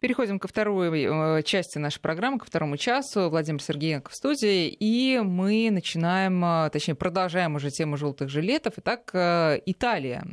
Переходим 0.00 0.38
ко 0.38 0.46
второй 0.46 1.02
э, 1.02 1.42
части 1.42 1.78
нашей 1.78 2.00
программы, 2.00 2.38
ко 2.38 2.46
второму 2.46 2.76
часу. 2.76 3.28
Владимир 3.30 3.60
Сергеенко 3.60 4.10
в 4.10 4.14
студии. 4.14 4.68
И 4.68 5.18
мы 5.18 5.70
начинаем, 5.72 6.44
э, 6.44 6.70
точнее, 6.70 6.94
продолжаем 6.94 7.56
уже 7.56 7.70
тему 7.70 7.96
желтых 7.96 8.28
жилетов. 8.28 8.74
Итак, 8.76 9.10
э, 9.12 9.58
Италия, 9.66 10.24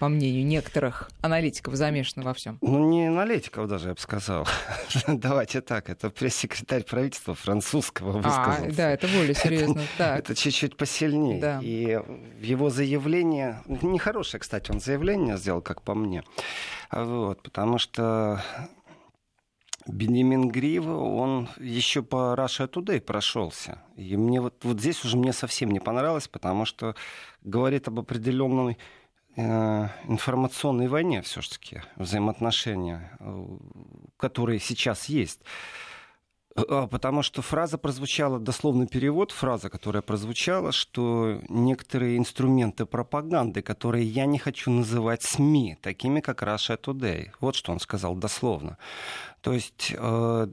по 0.00 0.08
мнению 0.08 0.44
некоторых 0.44 1.10
аналитиков, 1.20 1.74
замешана 1.76 2.24
во 2.24 2.34
всем. 2.34 2.58
Ну, 2.60 2.88
не 2.90 3.06
аналитиков 3.06 3.68
даже, 3.68 3.88
я 3.88 3.94
бы 3.94 4.00
сказал. 4.00 4.48
Давайте 5.06 5.60
так, 5.60 5.90
это 5.90 6.10
пресс-секретарь 6.10 6.82
правительства 6.82 7.34
французского 7.34 8.18
высказался. 8.18 8.66
А, 8.66 8.72
да, 8.72 8.90
это 8.90 9.06
более 9.06 9.34
серьезно. 9.34 9.80
Это, 9.96 10.16
это 10.16 10.34
чуть-чуть 10.34 10.76
посильнее. 10.76 11.40
Да. 11.40 11.60
И 11.62 12.00
его 12.40 12.68
заявление, 12.68 13.62
нехорошее, 13.66 14.40
кстати, 14.40 14.72
он 14.72 14.80
заявление 14.80 15.36
сделал, 15.36 15.62
как 15.62 15.82
по 15.82 15.94
мне. 15.94 16.24
Вот, 16.90 17.42
потому 17.42 17.78
что 17.78 18.42
Бенемин 19.86 20.48
Грива, 20.48 20.96
он 20.96 21.48
еще 21.58 22.02
по 22.02 22.34
Russia 22.36 22.68
Today 22.68 23.00
прошелся. 23.00 23.82
И 23.96 24.16
мне 24.16 24.40
вот, 24.40 24.64
вот 24.64 24.80
здесь 24.80 25.04
уже 25.04 25.16
мне 25.16 25.32
совсем 25.32 25.70
не 25.70 25.80
понравилось, 25.80 26.28
потому 26.28 26.64
что 26.64 26.94
говорит 27.42 27.88
об 27.88 28.00
определенной 28.00 28.78
э, 29.36 29.88
информационной 30.08 30.88
войне 30.88 31.20
все-таки, 31.22 31.82
взаимоотношения, 31.96 33.16
э, 33.20 33.46
которые 34.16 34.58
сейчас 34.58 35.06
есть. 35.06 35.40
А, 36.56 36.86
потому 36.86 37.22
что 37.22 37.42
фраза 37.42 37.78
прозвучала, 37.78 38.38
дословный 38.38 38.86
перевод, 38.86 39.32
фраза, 39.32 39.68
которая 39.68 40.02
прозвучала, 40.02 40.72
что 40.72 41.40
некоторые 41.48 42.16
инструменты 42.16 42.86
пропаганды, 42.86 43.62
которые 43.62 44.06
я 44.06 44.26
не 44.26 44.38
хочу 44.38 44.70
называть 44.70 45.22
СМИ, 45.22 45.78
такими 45.82 46.20
как 46.20 46.42
Russia 46.42 46.80
Today. 46.80 47.30
Вот 47.40 47.56
что 47.56 47.72
он 47.72 47.80
сказал 47.80 48.14
дословно. 48.14 48.78
То 49.40 49.52
есть 49.52 49.92
э, 49.96 50.48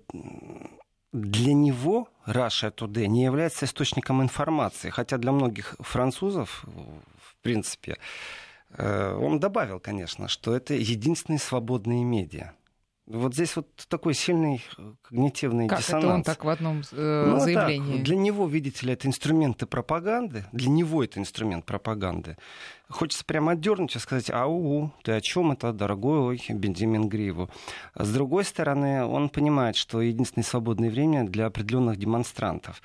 для 1.14 1.54
него 1.54 2.10
Russia 2.26 2.74
Today 2.74 3.06
не 3.06 3.24
является 3.24 3.66
источником 3.66 4.24
информации, 4.24 4.90
хотя 4.90 5.18
для 5.18 5.32
многих 5.32 5.76
французов, 5.80 6.64
в 6.66 7.36
принципе, 7.44 7.98
э, 8.72 9.14
он 9.14 9.40
добавил, 9.40 9.80
конечно, 9.80 10.28
что 10.28 10.56
это 10.56 10.74
единственные 10.74 11.40
свободные 11.40 12.04
медиа. 12.04 12.54
Вот 13.08 13.34
здесь 13.34 13.56
вот 13.56 13.68
такой 13.90 14.14
сильный 14.14 14.64
э, 14.78 14.94
когнитивный 15.02 15.68
как 15.68 15.80
диссонанс. 15.80 16.06
это 16.06 16.14
он 16.14 16.24
так 16.24 16.46
в 16.46 16.50
одном 16.50 16.82
э, 16.92 17.26
ну, 17.28 17.40
заявлении? 17.40 17.98
Так, 17.98 18.04
для 18.06 18.16
него, 18.16 18.48
видите 18.48 18.86
ли, 18.86 18.94
это 18.94 19.08
инструменты 19.08 19.66
пропаганды. 19.66 20.46
Для 20.52 20.70
него 20.70 21.04
это 21.04 21.20
инструмент 21.20 21.66
пропаганды. 21.66 22.38
Хочется 22.90 23.26
прямо 23.26 23.54
отдернуть 23.54 23.96
и 23.96 24.00
сказать, 24.00 24.30
ау, 24.30 24.92
ты 25.04 25.14
о 25.14 25.22
чем 25.22 25.52
это, 25.52 25.74
дорогой 25.74 26.20
ой, 26.20 26.42
Бенджамин 26.50 27.10
Гриву. 27.10 27.50
С 27.96 28.14
другой 28.14 28.46
стороны, 28.46 29.04
он 29.04 29.30
понимает, 29.30 29.76
что 29.76 30.02
единственное 30.02 30.46
свободное 30.46 30.90
время 30.90 31.24
для 31.24 31.48
определенных 31.48 31.98
демонстрантов. 31.98 32.82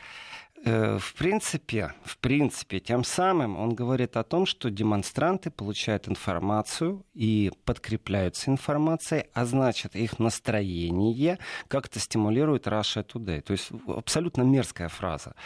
Э, 0.67 0.99
в 0.99 1.15
принципе, 1.15 1.95
в 2.03 2.19
принципе, 2.19 2.81
тем 2.81 3.05
самым 3.05 3.57
он 3.57 3.77
говорит 3.77 4.17
о 4.17 4.25
том, 4.25 4.47
что 4.47 4.69
демонстранты 4.69 5.53
получают 5.53 6.09
информацию 6.09 7.07
и 7.15 7.53
подкрепляются 7.65 8.51
информацией, 8.51 9.27
а 9.33 9.45
значит, 9.45 9.95
их 9.95 10.19
настроение 10.19 11.39
как-то 11.69 12.01
стимулирует 12.01 12.67
Russia 12.67 13.07
Today. 13.07 13.43
То 13.43 13.53
есть 13.53 13.71
абсолютно 13.87 14.43
мерзкая 14.43 14.89
фраза. 14.89 15.37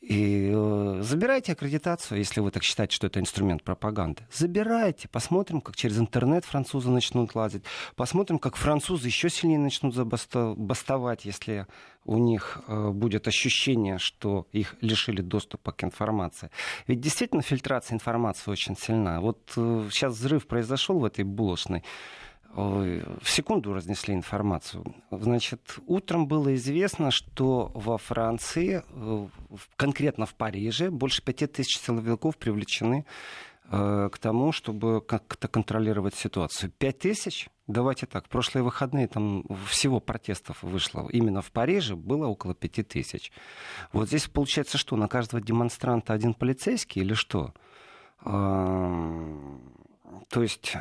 И 0.00 0.50
э, 0.54 0.98
забирайте 1.02 1.52
аккредитацию, 1.52 2.18
если 2.18 2.40
вы 2.40 2.50
так 2.50 2.62
считаете, 2.62 2.96
что 2.96 3.06
это 3.08 3.20
инструмент 3.20 3.62
пропаганды. 3.62 4.26
Забирайте, 4.32 5.08
посмотрим, 5.08 5.60
как 5.60 5.76
через 5.76 5.98
интернет 5.98 6.46
французы 6.46 6.88
начнут 6.88 7.34
лазить, 7.34 7.64
посмотрим, 7.96 8.38
как 8.38 8.56
французы 8.56 9.08
еще 9.08 9.28
сильнее 9.28 9.58
начнут 9.58 9.94
забастовать, 9.94 11.26
если 11.26 11.66
у 12.04 12.18
них 12.18 12.60
э, 12.66 12.90
будет 12.90 13.28
ощущение, 13.28 13.98
что 13.98 14.46
их 14.52 14.76
лишили 14.80 15.22
доступа 15.22 15.72
к 15.72 15.84
информации. 15.84 16.50
Ведь 16.86 17.00
действительно 17.00 17.42
фильтрация 17.42 17.94
информации 17.94 18.50
очень 18.50 18.76
сильна. 18.76 19.20
Вот 19.20 19.52
э, 19.56 19.88
сейчас 19.90 20.14
взрыв 20.14 20.46
произошел 20.46 20.98
в 20.98 21.04
этой 21.04 21.24
булочной 21.24 21.82
в 22.54 23.24
секунду 23.24 23.74
разнесли 23.74 24.14
информацию. 24.14 24.84
Значит, 25.10 25.78
утром 25.86 26.28
было 26.28 26.54
известно, 26.54 27.10
что 27.10 27.72
во 27.74 27.98
Франции, 27.98 28.82
э, 28.88 29.26
конкретно 29.76 30.24
в 30.24 30.34
Париже, 30.34 30.90
больше 30.90 31.22
пяти 31.22 31.46
тысяч 31.46 31.78
силовиков 31.78 32.36
привлечены 32.36 33.04
э, 33.04 33.53
к 33.74 34.18
тому, 34.20 34.52
чтобы 34.52 35.00
как-то 35.00 35.48
контролировать 35.48 36.14
ситуацию. 36.14 36.70
Пять 36.70 37.00
тысяч? 37.00 37.48
Давайте 37.66 38.06
так, 38.06 38.28
прошлые 38.28 38.62
выходные 38.62 39.08
там 39.08 39.44
всего 39.66 39.98
протестов 39.98 40.62
вышло. 40.62 41.08
Именно 41.10 41.42
в 41.42 41.50
Париже 41.50 41.96
было 41.96 42.26
около 42.26 42.54
пяти 42.54 42.82
тысяч. 42.82 43.32
Вот 43.92 44.08
здесь 44.08 44.28
получается 44.28 44.78
что, 44.78 44.96
на 44.96 45.08
каждого 45.08 45.42
демонстранта 45.42 46.12
один 46.12 46.34
полицейский 46.34 47.02
или 47.02 47.14
что? 47.14 47.52
То 48.22 49.22
есть 50.34 50.76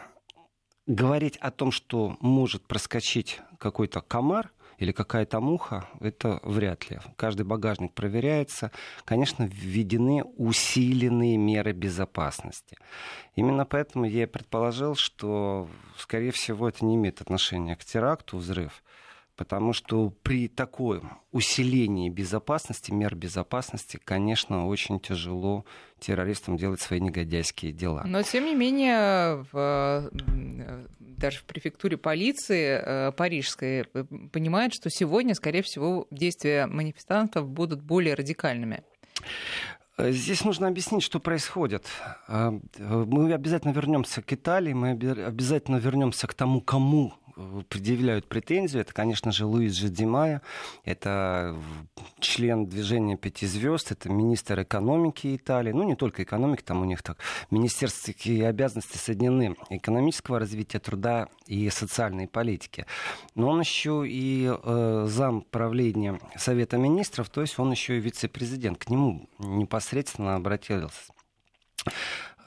говорить 0.86 1.38
о 1.38 1.52
том, 1.52 1.72
что 1.72 2.18
может 2.20 2.68
проскочить 2.68 3.42
какой-то 3.58 4.02
комар 4.02 4.52
или 4.78 4.91
какая-то 4.91 5.39
муха, 5.39 5.88
это 6.00 6.39
вряд 6.44 6.89
ли. 6.89 7.00
Каждый 7.16 7.45
багажник 7.45 7.94
проверяется. 7.94 8.72
Конечно, 9.06 9.44
введены 9.44 10.23
усиленные 10.38 11.38
меры 11.38 11.73
безопасности. 11.73 12.78
Именно 13.35 13.66
поэтому 13.66 14.06
я 14.06 14.28
предположил, 14.28 14.95
что, 14.95 15.67
скорее 15.97 16.31
всего, 16.31 16.69
это 16.69 16.85
не 16.85 16.95
имеет 16.95 17.22
отношения 17.22 17.75
к 17.75 17.84
теракту, 17.84 18.38
взрыв. 18.38 18.83
Потому 19.36 19.74
что 19.74 20.12
при 20.22 20.48
таком 20.48 21.20
усилении 21.32 22.10
безопасности, 22.10 22.92
мер 22.92 23.16
безопасности, 23.16 24.00
конечно, 24.04 24.68
очень 24.68 25.00
тяжело 25.00 25.66
террористам 26.00 26.56
делать 26.56 26.82
свои 26.82 27.00
негодяйские 27.00 27.72
дела. 27.72 28.04
Но, 28.06 28.22
тем 28.22 28.46
не 28.46 28.54
менее, 28.54 29.44
в, 29.52 30.12
даже 31.00 31.40
в 31.40 31.46
префектуре 31.46 31.98
полиции 31.98 32.80
э, 32.80 33.12
парижской 33.14 33.88
э, 33.92 34.04
понимают, 34.32 34.76
что 34.76 34.92
сегодня, 34.92 35.34
скорее 35.34 35.64
всего, 35.64 36.06
действия 36.12 36.68
манифестантов 36.68 37.50
будут 37.50 37.82
более 37.82 38.14
радикальными. 38.14 38.84
Здесь 39.98 40.44
нужно 40.44 40.68
объяснить, 40.68 41.04
что 41.04 41.20
происходит. 41.20 41.88
Э, 42.28 42.52
мы 42.78 43.34
обязательно 43.34 43.72
вернемся 43.72 44.22
к 44.22 44.34
Италии, 44.34 44.74
мы 44.74 44.92
обязательно 44.92 45.78
вернемся 45.78 46.28
к 46.28 46.34
тому, 46.34 46.62
кому 46.62 47.14
предъявляют 47.70 48.28
претензию, 48.28 48.82
это, 48.82 48.94
конечно 48.94 49.32
же, 49.32 49.46
Луис 49.46 49.74
Жидимая, 49.74 50.42
это 50.84 51.56
член 52.20 52.66
движения 52.66 53.18
пяти 53.18 53.48
звезд, 53.48 53.92
это 53.92 54.10
министр 54.10 54.62
экономики 54.62 55.36
Италии, 55.36 55.72
ну 55.72 55.84
не 55.84 55.96
только 55.96 56.24
экономики, 56.24 56.62
там 56.62 56.82
у 56.82 56.86
них 56.86 57.02
так 57.02 57.18
министерские 57.52 58.48
обязанности 58.48 58.98
соединены. 58.98 59.56
Экономического 59.70 60.40
развития 60.40 60.80
труда 60.80 61.28
и 61.48 61.70
социальной 61.70 62.28
политики. 62.28 62.86
Но 63.36 63.50
он 63.50 63.60
еще 63.60 64.04
и 64.08 64.50
э, 64.52 65.06
зам 65.10 65.42
правления 65.42 66.20
Совета 66.38 66.78
министров, 66.78 67.30
то 67.30 67.42
есть 67.42 67.60
он 67.60 67.72
еще 67.72 67.98
и 67.98 68.02
вице-президент. 68.02 68.78
К 68.78 68.90
нему 68.90 69.30
непосредственно 69.40 70.36
обратился. 70.36 71.14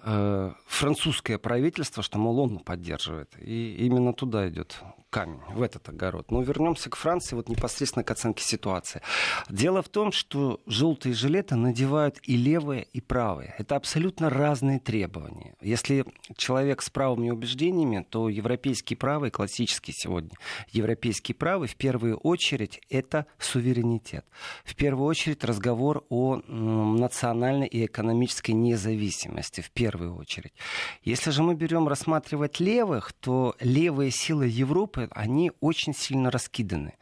Э, 0.05 0.46
французское 0.77 1.39
правительство, 1.39 2.03
что, 2.03 2.19
мол, 2.19 2.41
он 2.41 2.59
поддерживает. 2.59 3.35
И 3.41 3.77
именно 3.77 4.13
туда 4.13 4.49
идет 4.49 4.83
камень, 5.11 5.41
в 5.49 5.63
этот 5.63 5.89
огород. 5.89 6.31
Но 6.31 6.43
вернемся 6.43 6.91
к 6.91 6.97
Франции, 6.97 7.37
вот 7.37 7.49
непосредственно 7.49 8.05
к 8.05 8.11
оценке 8.11 8.45
ситуации. 8.45 9.01
Дело 9.49 9.81
в 9.81 9.89
том, 9.89 10.13
что 10.13 10.61
желтые 10.67 11.15
жилеты 11.15 11.55
надевают 11.55 12.19
и 12.23 12.37
левые, 12.37 12.83
и 12.93 13.01
правые. 13.01 13.55
Это 13.57 13.77
абсолютно 13.77 14.29
разные 14.29 14.79
требования. 14.79 15.55
Если 15.63 16.05
человек 16.37 16.83
с 16.83 16.91
правыми 16.91 17.31
убеждениями, 17.31 18.07
то 18.09 18.29
европейский 18.29 18.95
правый, 18.95 19.31
классический 19.31 19.93
сегодня, 19.93 20.37
европейский 20.73 21.33
правый 21.33 21.69
в 21.69 21.77
первую 21.77 22.19
очередь 22.19 22.81
это 22.91 23.25
суверенитет. 23.39 24.27
В 24.65 24.75
первую 24.75 25.07
очередь 25.07 25.45
разговор 25.45 26.05
о 26.11 26.43
национальной 26.47 27.69
и 27.69 27.87
экономической 27.87 28.51
независимости. 28.51 29.63
В 29.63 29.71
первую 29.71 30.17
очередь. 30.17 30.53
Если 31.03 31.31
же 31.31 31.43
мы 31.43 31.55
берем 31.55 31.89
рассматривать 31.89 32.61
левых, 32.61 33.13
то 33.13 33.55
левые 33.61 34.11
силы 34.11 34.47
Европы 34.47 35.09
они 35.13 35.53
очень 35.61 35.95
сильно 35.95 36.31
раскиданы. 36.31 36.95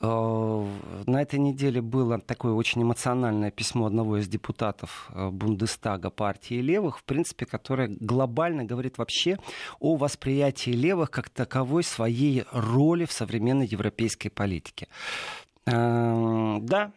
Э, 0.00 0.66
на 1.06 1.22
этой 1.22 1.38
неделе 1.38 1.80
было 1.80 2.18
такое 2.18 2.52
очень 2.52 2.82
эмоциональное 2.82 3.50
письмо 3.50 3.86
одного 3.86 4.18
из 4.18 4.28
депутатов 4.28 5.10
э, 5.14 5.30
Бундестага 5.30 6.10
партии 6.10 6.60
левых, 6.60 6.98
в 6.98 7.04
принципе, 7.04 7.46
которое 7.46 7.88
глобально 7.88 8.64
говорит 8.64 8.98
вообще 8.98 9.38
о 9.80 9.96
восприятии 9.96 10.70
левых 10.70 11.10
как 11.10 11.30
таковой 11.30 11.84
своей 11.84 12.44
роли 12.52 13.06
в 13.06 13.12
современной 13.12 13.66
европейской 13.66 14.28
политике. 14.28 14.88
Э, 15.66 16.58
да, 16.60 16.92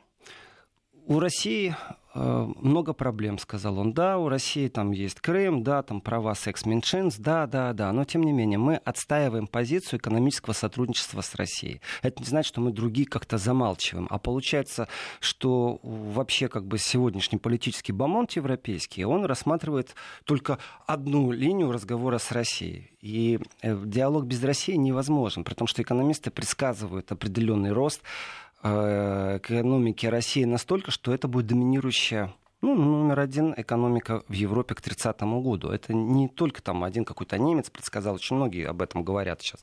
у 1.06 1.20
России 1.20 1.76
много 2.18 2.94
проблем, 2.94 3.38
сказал 3.38 3.80
он. 3.80 3.94
Да, 3.94 4.18
у 4.18 4.30
России 4.30 4.68
там 4.68 4.92
есть 4.92 5.20
Крым, 5.22 5.64
да, 5.64 5.84
там 5.84 6.02
права 6.02 6.34
секс-меньшинств, 6.34 7.20
да, 7.20 7.46
да, 7.46 7.74
да. 7.74 7.92
Но, 7.92 8.06
тем 8.06 8.24
не 8.24 8.32
менее, 8.32 8.58
мы 8.58 8.76
отстаиваем 8.76 9.48
позицию 9.48 10.00
экономического 10.00 10.54
сотрудничества 10.54 11.22
с 11.22 11.36
Россией. 11.36 11.82
Это 12.02 12.22
не 12.22 12.28
значит, 12.28 12.48
что 12.48 12.62
мы 12.62 12.72
другие 12.72 13.08
как-то 13.08 13.38
замалчиваем. 13.38 14.08
А 14.10 14.18
получается, 14.18 14.88
что 15.20 15.80
вообще 15.84 16.48
как 16.48 16.66
бы 16.66 16.78
сегодняшний 16.78 17.38
политический 17.38 17.92
бомонд 17.92 18.32
европейский, 18.32 19.06
он 19.06 19.26
рассматривает 19.26 19.96
только 20.24 20.58
одну 20.86 21.32
линию 21.32 21.72
разговора 21.72 22.18
с 22.18 22.32
Россией. 22.32 22.92
И 23.02 23.40
э, 23.62 23.78
диалог 23.86 24.26
без 24.26 24.44
России 24.44 24.76
невозможен, 24.76 25.44
при 25.44 25.54
том, 25.54 25.68
что 25.68 25.82
экономисты 25.82 26.32
предсказывают 26.32 27.12
определенный 27.12 27.72
рост 27.72 28.02
Э, 28.02 28.47
экономики 28.62 30.06
России 30.06 30.44
настолько, 30.44 30.92
что 30.92 31.14
это 31.14 31.28
будет 31.28 31.48
доминирующая 31.48 32.34
ну, 32.62 32.76
номер 32.76 33.20
один 33.20 33.54
экономика 33.56 34.24
в 34.28 34.34
Европе 34.34 34.76
к 34.76 34.82
30 34.82 35.22
году. 35.22 35.70
Это 35.70 35.94
не 35.94 36.28
только 36.28 36.62
там 36.62 36.84
один 36.84 37.06
какой-то 37.06 37.38
немец 37.38 37.70
предсказал, 37.70 38.16
очень 38.16 38.36
многие 38.36 38.68
об 38.68 38.82
этом 38.82 39.04
говорят 39.04 39.42
сейчас. 39.42 39.62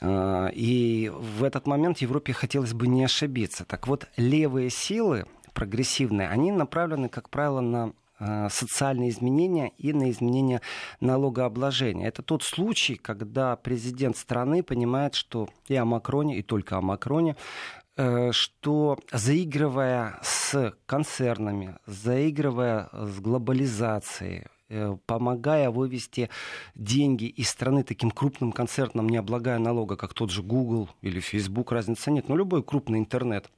Э, 0.00 0.48
и 0.52 1.10
в 1.14 1.44
этот 1.44 1.66
момент 1.66 1.98
Европе 1.98 2.32
хотелось 2.32 2.74
бы 2.74 2.88
не 2.88 3.04
ошибиться. 3.04 3.64
Так 3.64 3.86
вот, 3.86 4.08
левые 4.16 4.70
силы, 4.70 5.26
прогрессивные, 5.54 6.28
они 6.28 6.50
направлены, 6.50 7.08
как 7.08 7.30
правило, 7.30 7.60
на 7.60 7.92
э, 8.18 8.48
социальные 8.50 9.10
изменения 9.10 9.72
и 9.78 9.92
на 9.92 10.10
изменение 10.10 10.62
налогообложения. 11.00 12.08
Это 12.08 12.22
тот 12.22 12.42
случай, 12.42 12.96
когда 12.96 13.54
президент 13.54 14.16
страны 14.16 14.64
понимает, 14.64 15.14
что 15.14 15.48
и 15.68 15.76
о 15.76 15.84
Макроне, 15.84 16.38
и 16.38 16.42
только 16.42 16.76
о 16.76 16.80
Макроне 16.80 17.36
Э, 17.36 17.79
что 17.96 18.98
заигрывая 19.12 20.18
с 20.22 20.74
концернами, 20.86 21.76
заигрывая 21.86 22.88
с 22.92 23.20
глобализацией, 23.20 24.46
э, 24.68 24.96
помогая 25.06 25.70
вывести 25.70 26.30
деньги 26.74 27.24
из 27.24 27.50
страны 27.50 27.82
таким 27.82 28.10
крупным 28.10 28.52
концертам, 28.52 29.08
не 29.08 29.16
облагая 29.16 29.58
налога, 29.58 29.96
как 29.96 30.14
тот 30.14 30.30
же 30.30 30.42
Google 30.42 30.88
или 31.02 31.20
Facebook, 31.20 31.72
разницы 31.72 32.10
нет, 32.10 32.28
но 32.28 32.36
любой 32.36 32.62
крупный 32.62 32.98
интернет, 32.98 33.50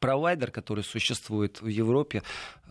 провайдер, 0.00 0.50
который 0.50 0.84
существует 0.84 1.60
в 1.60 1.66
Европе, 1.66 2.22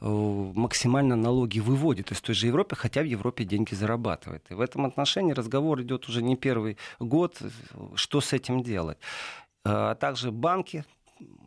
э, 0.02 0.06
максимально 0.06 1.16
налоги 1.16 1.60
выводит 1.60 2.12
из 2.12 2.22
той 2.22 2.36
же 2.36 2.48
Европы, 2.48 2.76
хотя 2.76 3.02
в 3.02 3.06
Европе 3.06 3.46
деньги 3.46 3.74
зарабатывает. 3.74 4.44
И 4.50 4.54
в 4.54 4.62
этом 4.62 4.86
отношении 4.86 5.34
разговор 5.34 5.82
идет 5.82 6.08
уже 6.10 6.22
не 6.22 6.36
первый 6.36 6.78
год, 7.00 7.38
что 7.96 8.22
с 8.22 8.34
этим 8.34 8.64
делать 8.64 8.98
а 9.66 9.96
также 9.96 10.32
банки, 10.32 10.86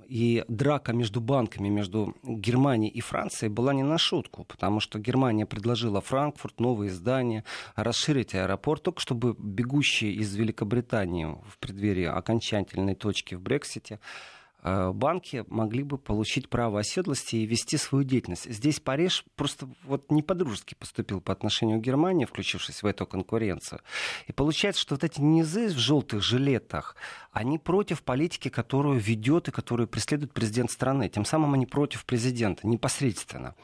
и 0.09 0.45
драка 0.49 0.95
между 0.95 1.21
банками, 1.21 1.69
между 1.69 2.17
Германией 2.25 2.91
и 2.91 3.01
Францией 3.01 3.53
была 3.53 3.75
не 3.75 3.83
на 3.83 3.99
шутку, 3.99 4.45
потому 4.45 4.81
что 4.81 4.99
Германия 4.99 5.45
предложила 5.45 6.01
Франкфурт, 6.01 6.61
новые 6.61 6.91
здания, 6.91 7.45
расширить 7.77 8.35
аэропорт, 8.35 8.83
только 8.83 9.01
чтобы 9.01 9.37
бегущие 9.39 10.13
из 10.13 10.35
Великобритании 10.35 11.27
в 11.27 11.59
преддверии 11.59 12.07
окончательной 12.07 12.95
точки 12.95 13.35
в 13.35 13.43
Брексите 13.43 14.01
банки 14.63 15.45
могли 15.49 15.83
бы 15.83 15.99
получить 15.99 16.49
право 16.49 16.81
оседлости 16.81 17.37
и 17.37 17.47
вести 17.47 17.77
свою 17.77 18.05
деятельность. 18.05 18.51
Здесь 18.51 18.81
Париж 18.81 19.25
просто 19.37 19.69
вот 19.85 20.11
не 20.11 20.23
по-дружески 20.23 20.75
поступил 20.75 21.21
по 21.21 21.33
отношению 21.33 21.79
к 21.79 21.83
Германии, 21.83 22.25
включившись 22.25 22.83
в 22.83 22.87
эту 22.87 23.07
конкуренцию. 23.07 23.81
И 24.27 24.33
получается, 24.33 24.83
что 24.83 24.97
вот 24.97 25.05
эти 25.05 25.21
низы 25.21 25.69
в 25.69 25.79
желтых 25.79 26.23
жилетах, 26.23 26.97
они 27.31 27.59
против 27.59 28.03
политики, 28.03 28.49
которую 28.49 28.99
ведет 28.99 29.49
и 29.49 29.53
которую 29.53 29.87
преследует 29.87 30.33
президент 30.33 30.73
страны. 30.73 31.09
Тем 31.09 31.25
самым 31.25 31.55
они 31.55 31.67
против 31.67 32.05
президента 32.05 32.67
непосредственно. 32.67 33.55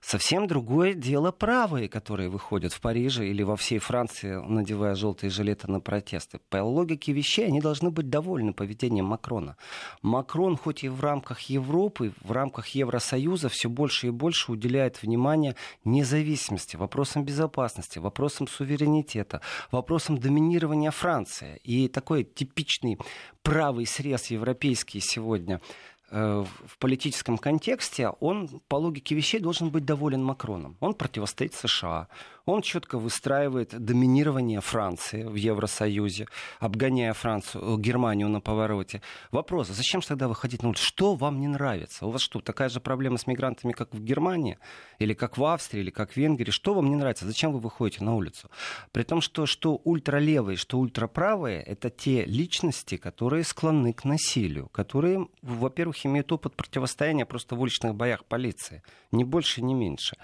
Совсем 0.00 0.46
другое 0.46 0.94
дело 0.94 1.32
правые, 1.32 1.88
которые 1.88 2.28
выходят 2.28 2.72
в 2.72 2.80
Париже 2.80 3.26
или 3.28 3.42
во 3.42 3.56
всей 3.56 3.78
Франции, 3.78 4.36
надевая 4.36 4.94
желтые 4.94 5.30
жилеты 5.30 5.68
на 5.68 5.80
протесты. 5.80 6.38
По 6.50 6.62
логике 6.62 7.12
вещей 7.12 7.46
они 7.46 7.60
должны 7.60 7.90
быть 7.90 8.08
довольны 8.08 8.52
поведением 8.52 9.06
Макрона. 9.06 9.56
Макрон 10.02 10.35
Макрон, 10.36 10.58
хоть 10.58 10.84
и 10.84 10.90
в 10.90 11.00
рамках 11.00 11.40
Европы, 11.48 12.12
в 12.22 12.30
рамках 12.30 12.66
Евросоюза, 12.68 13.48
все 13.48 13.70
больше 13.70 14.08
и 14.08 14.10
больше 14.10 14.52
уделяет 14.52 15.02
внимание 15.02 15.56
независимости, 15.84 16.76
вопросам 16.76 17.24
безопасности, 17.24 17.98
вопросам 17.98 18.46
суверенитета, 18.46 19.40
вопросам 19.70 20.18
доминирования 20.18 20.90
Франции. 20.90 21.58
И 21.64 21.88
такой 21.88 22.24
типичный 22.24 22.98
правый 23.42 23.86
срез 23.86 24.26
европейский 24.26 25.00
сегодня 25.00 25.62
Э, 26.08 26.44
в 26.66 26.78
политическом 26.78 27.36
контексте, 27.36 28.10
он 28.20 28.60
по 28.68 28.76
логике 28.76 29.16
вещей 29.16 29.40
должен 29.40 29.70
быть 29.70 29.84
доволен 29.84 30.22
Макроном. 30.22 30.76
Он 30.78 30.94
противостоит 30.94 31.52
США, 31.54 32.06
он 32.46 32.62
четко 32.62 32.98
выстраивает 32.98 33.78
доминирование 33.78 34.60
Франции 34.60 35.24
в 35.24 35.34
Евросоюзе, 35.34 36.28
обгоняя 36.60 37.12
Францию, 37.12 37.74
э, 37.74 37.80
Германию 37.80 38.28
на 38.28 38.40
повороте. 38.40 39.02
Вопрос, 39.32 39.70
а 39.70 39.72
зачем 39.72 40.00
же 40.00 40.08
тогда 40.08 40.28
выходить 40.28 40.62
на 40.62 40.68
улицу? 40.68 40.84
Что 40.84 41.14
вам 41.16 41.40
не 41.40 41.48
нравится? 41.48 42.06
У 42.06 42.10
вас 42.10 42.22
что, 42.22 42.40
такая 42.40 42.68
же 42.68 42.80
проблема 42.80 43.18
с 43.18 43.26
мигрантами, 43.26 43.72
как 43.72 43.92
в 43.92 44.02
Германии? 44.02 44.58
Или 45.00 45.12
как 45.12 45.36
в 45.36 45.44
Австрии, 45.44 45.80
или 45.80 45.90
как 45.90 46.12
в 46.12 46.16
Венгрии? 46.16 46.52
Что 46.52 46.72
вам 46.74 46.88
не 46.88 46.94
нравится? 46.94 47.26
Зачем 47.26 47.52
вы 47.52 47.58
выходите 47.58 48.04
на 48.04 48.14
улицу? 48.14 48.48
При 48.92 49.02
том, 49.02 49.20
что, 49.20 49.46
что 49.46 49.80
ультралевые, 49.82 50.56
что 50.56 50.78
ультраправые, 50.78 51.62
это 51.62 51.90
те 51.90 52.24
личности, 52.24 52.96
которые 52.96 53.42
склонны 53.42 53.92
к 53.92 54.04
насилию, 54.04 54.68
которые, 54.68 55.26
во-первых, 55.42 56.06
имеют 56.06 56.30
опыт 56.30 56.54
противостояния 56.54 57.26
просто 57.26 57.56
в 57.56 57.60
уличных 57.60 57.96
боях 57.96 58.24
полиции. 58.24 58.82
Ни 59.10 59.24
больше, 59.24 59.62
ни 59.62 59.74
меньше. 59.74 60.16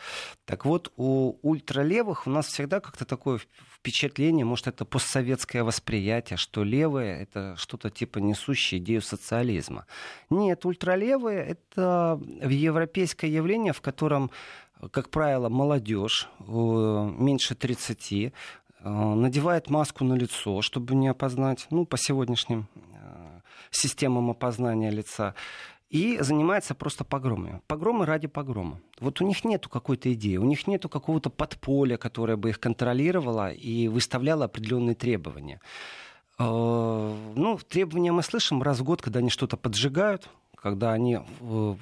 Так 0.45 0.65
вот, 0.65 0.93
у 0.97 1.37
ультралевых 1.43 2.12
у 2.27 2.31
нас 2.31 2.47
всегда 2.47 2.81
как-то 2.81 3.05
такое 3.05 3.41
впечатление, 3.75 4.45
может, 4.45 4.69
это 4.69 4.85
постсоветское 4.85 5.65
восприятие, 5.65 6.37
что 6.37 6.63
левые— 6.63 7.23
это 7.23 7.57
что-то 7.57 7.91
типа 7.91 8.19
несущее 8.19 8.81
идею 8.81 9.03
социализма. 9.03 9.87
Нет, 10.31 10.65
ультралевые— 10.65 11.41
это 11.73 12.21
европейское 12.49 13.31
явление, 13.31 13.73
в 13.73 13.81
котором 13.81 14.31
как 14.91 15.11
правило, 15.11 15.49
молодежь, 15.49 16.29
меньше 16.41 17.55
30, 17.55 18.13
э, 18.13 18.31
надевает 18.89 19.71
маску 19.71 20.03
на 20.03 20.15
лицо, 20.15 20.61
чтобы 20.61 20.97
не 20.97 21.07
опознать, 21.07 21.69
ну, 21.71 21.87
по 21.87 21.97
сегодняшним 21.97 22.67
системам 23.73 24.31
опознания 24.31 24.91
лица 24.91 25.35
и 25.93 26.19
занимается 26.21 26.75
просто 26.75 27.05
погромами. 27.05 27.61
Погромы 27.67 28.07
ради 28.07 28.27
погрома. 28.27 28.81
Вот 28.99 29.21
у 29.21 29.27
них 29.27 29.45
нету 29.45 29.69
какой-то 29.69 30.11
идеи, 30.15 30.39
у 30.39 30.45
них 30.45 30.67
нету 30.67 30.89
какого-то 30.89 31.29
подполя, 31.29 31.99
которое 31.99 32.37
бы 32.37 32.49
их 32.49 32.59
контролировало 32.59 33.53
и 33.53 33.89
выставляло 33.89 34.47
определенные 34.47 34.95
требования. 34.95 35.61
Э, 36.39 37.15
ну, 37.37 37.59
требования 37.69 38.11
мы 38.11 38.23
слышим 38.23 38.63
раз 38.63 38.81
в 38.81 38.85
год, 38.85 39.03
когда 39.03 39.19
они 39.19 39.29
что-то 39.29 39.59
поджигают, 39.59 40.31
когда 40.57 40.93
они 40.93 41.19
э, 41.41 41.75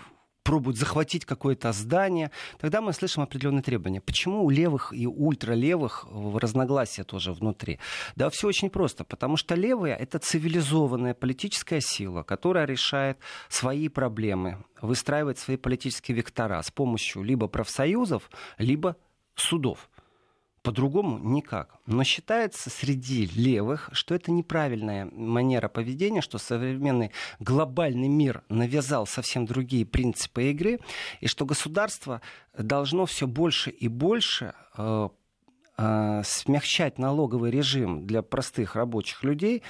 пробуют 0.43 0.79
захватить 0.79 1.25
какое-то 1.25 1.73
здание, 1.73 2.31
тогда 2.59 2.81
мы 2.81 2.93
слышим 2.93 3.23
определенные 3.23 3.63
требования. 3.63 4.01
Почему 4.01 4.45
у 4.45 4.51
левых 4.51 4.93
и 4.93 5.07
ультралевых 5.07 6.07
разногласия 6.11 7.05
тоже 7.05 7.33
внутри? 7.33 7.79
Да, 8.17 8.31
все 8.31 8.49
очень 8.49 8.71
просто, 8.71 9.05
потому 9.05 9.37
что 9.37 9.55
левые— 9.55 9.95
это 10.01 10.19
цивилизованная 10.19 11.15
политическая 11.15 11.81
сила, 11.81 12.23
которая 12.23 12.67
решает 12.67 13.19
свои 13.49 13.89
проблемы, 13.89 14.65
выстраивает 14.81 15.39
свои 15.39 15.57
политические 15.57 16.17
вектора 16.17 16.63
с 16.63 16.71
помощью 16.71 17.23
либо 17.23 17.47
профсоюзов, 17.47 18.31
либо 18.59 18.97
судов. 19.35 19.89
По-другому 20.63 21.19
никак. 21.19 21.79
Но 21.87 22.05
считается 22.05 22.69
среди 22.69 23.27
левых, 23.27 23.89
что 23.93 24.15
это 24.15 24.31
неправильная 24.31 25.07
манера 25.11 25.69
поведения, 25.69 26.21
что 26.21 26.37
современный 26.37 27.13
глобальный 27.39 28.09
мир 28.09 28.43
навязал 28.51 29.07
совсем 29.07 29.47
другие 29.47 29.87
принципы 29.87 30.51
игры, 30.51 30.81
и 31.21 31.29
что 31.29 31.47
государство 31.47 32.21
должно 32.57 33.07
все 33.07 33.27
больше 33.27 33.71
и 33.71 33.89
больше 33.89 34.53
э, 34.77 35.09
э, 35.79 36.23
смягчать 36.25 36.99
налоговый 36.99 37.51
режим 37.51 38.07
для 38.07 38.21
простых 38.21 38.77
рабочих 38.77 39.25
людей 39.25 39.63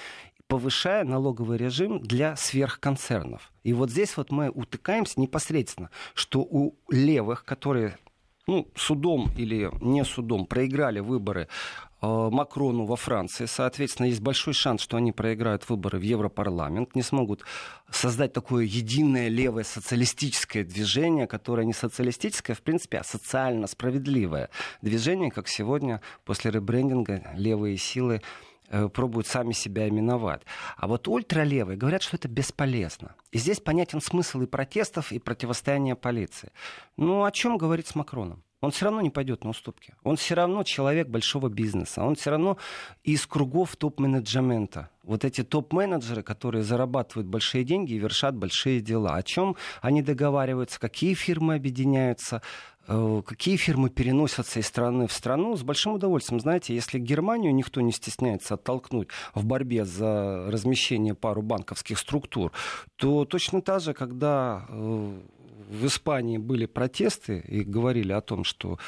повышая 0.48 1.04
налоговый 1.04 1.56
режим 1.56 2.00
для 2.00 2.34
сверхконцернов. 2.34 3.52
И 3.62 3.72
вот 3.72 3.88
здесь 3.88 4.16
вот 4.16 4.32
мы 4.32 4.50
утыкаемся 4.50 5.20
непосредственно, 5.20 5.90
что 6.14 6.40
у 6.40 6.74
левых, 6.88 7.44
которые 7.44 7.96
ну, 8.50 8.66
судом 8.74 9.30
или 9.36 9.70
не 9.80 10.04
судом 10.04 10.44
проиграли 10.44 10.98
выборы 10.98 11.46
э, 12.02 12.28
Макрону 12.32 12.84
во 12.84 12.96
Франции. 12.96 13.46
Соответственно, 13.46 14.06
есть 14.06 14.20
большой 14.20 14.54
шанс, 14.54 14.82
что 14.82 14.96
они 14.96 15.12
проиграют 15.12 15.68
выборы 15.68 16.00
в 16.00 16.02
Европарламент, 16.02 16.96
не 16.96 17.02
смогут 17.02 17.44
создать 17.90 18.32
такое 18.32 18.64
единое 18.64 19.28
левое 19.28 19.62
социалистическое 19.62 20.64
движение, 20.64 21.28
которое 21.28 21.64
не 21.64 21.72
социалистическое, 21.72 22.56
в 22.56 22.62
принципе, 22.62 22.98
а 22.98 23.04
социально 23.04 23.68
справедливое 23.68 24.50
движение, 24.82 25.30
как 25.30 25.46
сегодня 25.46 26.00
после 26.24 26.50
ребрендинга 26.50 27.30
левые 27.36 27.76
силы 27.76 28.20
пробуют 28.92 29.26
сами 29.26 29.52
себя 29.52 29.88
именовать. 29.88 30.42
А 30.76 30.86
вот 30.86 31.08
ультралевые 31.08 31.76
говорят, 31.76 32.02
что 32.02 32.16
это 32.16 32.28
бесполезно. 32.28 33.14
И 33.32 33.38
здесь 33.38 33.60
понятен 33.60 34.00
смысл 34.00 34.42
и 34.42 34.46
протестов, 34.46 35.12
и 35.12 35.18
противостояния 35.18 35.96
полиции. 35.96 36.52
Ну, 36.96 37.24
о 37.24 37.30
чем 37.30 37.58
говорить 37.58 37.86
с 37.86 37.94
Макроном? 37.94 38.42
Он 38.60 38.70
все 38.70 38.86
равно 38.86 39.00
не 39.00 39.10
пойдет 39.10 39.44
на 39.44 39.50
уступки. 39.50 39.94
Он 40.02 40.16
все 40.16 40.34
равно 40.34 40.64
человек 40.64 41.08
большого 41.08 41.48
бизнеса. 41.48 42.02
Он 42.04 42.14
все 42.14 42.30
равно 42.30 42.58
из 43.04 43.26
кругов 43.26 43.74
топ-менеджмента. 43.76 44.90
Вот 45.02 45.24
эти 45.24 45.42
топ-менеджеры, 45.42 46.22
которые 46.22 46.62
зарабатывают 46.62 47.26
большие 47.26 47.64
деньги 47.64 47.94
и 47.94 47.98
вершат 47.98 48.36
большие 48.36 48.80
дела. 48.80 49.16
О 49.16 49.22
чем 49.22 49.56
они 49.80 50.02
договариваются, 50.02 50.78
какие 50.78 51.14
фирмы 51.14 51.54
объединяются, 51.54 52.36
э, 52.36 52.40
какие 52.86 53.56
фирмы 53.56 53.90
переносятся 53.90 54.60
из 54.60 54.66
страны 54.66 55.06
в 55.06 55.12
страну, 55.12 55.56
с 55.56 55.62
большим 55.62 55.92
удовольствием. 55.92 56.40
Знаете, 56.40 56.74
если 56.74 56.98
Германию 56.98 57.54
никто 57.54 57.80
не 57.80 57.92
стесняется 57.92 58.54
оттолкнуть 58.54 59.08
в 59.34 59.44
борьбе 59.44 59.84
за 59.84 60.50
размещение 60.50 61.14
пару 61.14 61.42
банковских 61.42 61.98
структур, 61.98 62.52
то 62.96 63.24
точно 63.24 63.62
так 63.62 63.80
же, 63.80 63.94
когда 63.94 64.66
э, 64.68 65.20
в 65.70 65.86
Испании 65.86 66.38
были 66.38 66.66
протесты 66.66 67.38
и 67.46 67.60
говорили 67.62 68.12
о 68.12 68.20
том, 68.20 68.44
что 68.44 68.78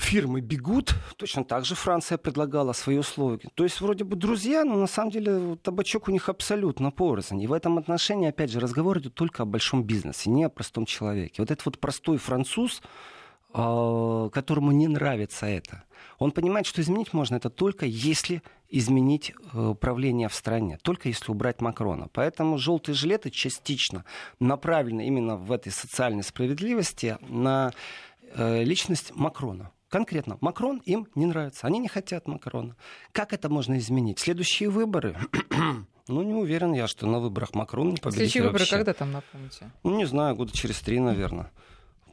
фирмы 0.00 0.40
бегут, 0.40 0.94
точно 1.16 1.44
так 1.44 1.64
же 1.64 1.74
Франция 1.74 2.18
предлагала 2.18 2.72
свои 2.72 2.98
условия. 2.98 3.48
То 3.54 3.64
есть 3.64 3.80
вроде 3.80 4.04
бы 4.04 4.16
друзья, 4.16 4.64
но 4.64 4.76
на 4.76 4.86
самом 4.86 5.10
деле 5.10 5.56
табачок 5.56 6.08
у 6.08 6.10
них 6.10 6.28
абсолютно 6.28 6.90
порознь. 6.90 7.40
И 7.40 7.46
в 7.46 7.52
этом 7.52 7.78
отношении, 7.78 8.28
опять 8.28 8.50
же, 8.50 8.60
разговор 8.60 8.98
идет 8.98 9.14
только 9.14 9.42
о 9.42 9.46
большом 9.46 9.84
бизнесе, 9.84 10.30
не 10.30 10.44
о 10.44 10.48
простом 10.48 10.86
человеке. 10.86 11.36
Вот 11.38 11.50
этот 11.50 11.64
вот 11.66 11.78
простой 11.78 12.16
француз, 12.18 12.82
а, 13.52 14.28
которому 14.30 14.72
не 14.72 14.88
нравится 14.88 15.46
это, 15.46 15.84
он 16.18 16.32
понимает, 16.32 16.66
что 16.66 16.80
изменить 16.80 17.12
можно 17.12 17.36
это 17.36 17.50
только 17.50 17.86
если 17.86 18.42
изменить 18.72 19.32
э, 19.52 19.74
правление 19.80 20.28
в 20.28 20.34
стране, 20.34 20.78
только 20.82 21.08
если 21.08 21.32
убрать 21.32 21.60
Макрона. 21.60 22.08
Поэтому 22.12 22.56
желтые 22.56 22.94
жилеты 22.94 23.30
частично 23.30 24.04
направлены 24.38 25.06
именно 25.06 25.36
в 25.36 25.50
этой 25.50 25.72
социальной 25.72 26.22
справедливости 26.22 27.18
на 27.28 27.72
э, 28.34 28.62
личность 28.62 29.12
Макрона. 29.16 29.72
Конкретно, 29.90 30.38
Макрон 30.40 30.78
им 30.86 31.08
не 31.16 31.26
нравится. 31.26 31.66
Они 31.66 31.80
не 31.80 31.88
хотят 31.88 32.28
Макрона. 32.28 32.76
Как 33.10 33.32
это 33.32 33.48
можно 33.48 33.76
изменить? 33.78 34.20
Следующие 34.20 34.70
выборы. 34.70 35.16
ну, 36.08 36.22
не 36.22 36.32
уверен 36.32 36.72
я, 36.72 36.86
что 36.86 37.06
на 37.08 37.18
выборах 37.18 37.54
Макрон 37.54 37.90
не 37.90 37.96
победит 37.96 38.18
Следующие 38.18 38.44
выборы 38.44 38.60
вообще. 38.60 38.76
когда 38.76 38.94
там, 38.94 39.10
напомните? 39.10 39.72
Ну, 39.82 39.96
не 39.96 40.04
знаю, 40.04 40.36
года 40.36 40.56
через 40.56 40.80
три, 40.80 41.00
наверное. 41.00 41.50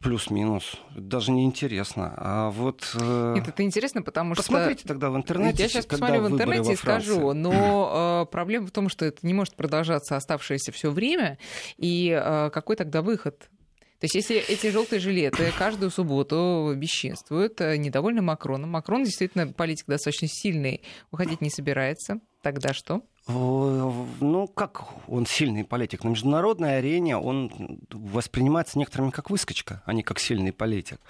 Плюс-минус. 0.02 0.78
Даже 0.96 1.32
не 1.32 1.44
интересно. 1.46 2.14
А 2.18 2.50
вот... 2.50 2.96
Э... 3.00 3.34
Нет, 3.36 3.48
это 3.48 3.62
интересно, 3.62 4.02
потому 4.02 4.34
что... 4.34 4.42
Посмотрите 4.42 4.88
тогда 4.88 5.12
в 5.12 5.16
интернете. 5.16 5.64
Я 5.64 5.70
сейчас 5.70 5.86
посмотрю 5.86 6.24
в 6.24 6.32
интернете 6.32 6.74
и 6.74 6.76
скажу. 6.76 7.34
Но 7.34 8.24
э, 8.28 8.32
проблема 8.32 8.66
в 8.66 8.72
том, 8.72 8.90
что 8.90 9.06
это 9.06 9.26
не 9.26 9.36
может 9.36 9.56
продолжаться 9.56 10.16
оставшееся 10.16 10.72
все 10.72 10.90
время. 10.90 11.38
И 11.78 12.10
э, 12.10 12.50
какой 12.52 12.76
тогда 12.76 13.04
выход? 13.04 13.50
То 14.00 14.06
есть 14.06 14.16
если 14.16 14.38
эти 14.38 14.70
желтые 14.70 15.00
жилеты 15.00 15.52
каждую 15.58 15.90
субботу 15.90 16.74
бесчинствуют, 16.76 17.60
э, 17.62 17.78
недовольны 17.78 18.22
Макроном, 18.22 18.70
Макрон 18.70 19.04
действительно 19.04 19.48
политик 19.48 19.88
достаточно 19.88 20.28
сильный, 20.28 20.82
уходить 21.12 21.42
не 21.42 21.50
собирается, 21.50 22.20
тогда 22.42 22.74
что? 22.74 23.02
Ну, 23.30 24.50
как 24.56 24.86
он 25.10 25.26
сильный 25.26 25.66
политик? 25.66 26.06
На 26.06 26.10
международной 26.10 26.78
арене 26.78 27.18
он 27.18 27.52
воспринимается 27.92 28.80
некоторыми 28.80 29.10
как 29.10 29.30
выскочка, 29.30 29.84
а 29.86 29.92
не 29.92 30.02
как 30.02 30.20
сильный 30.20 30.54
политик. 30.54 31.02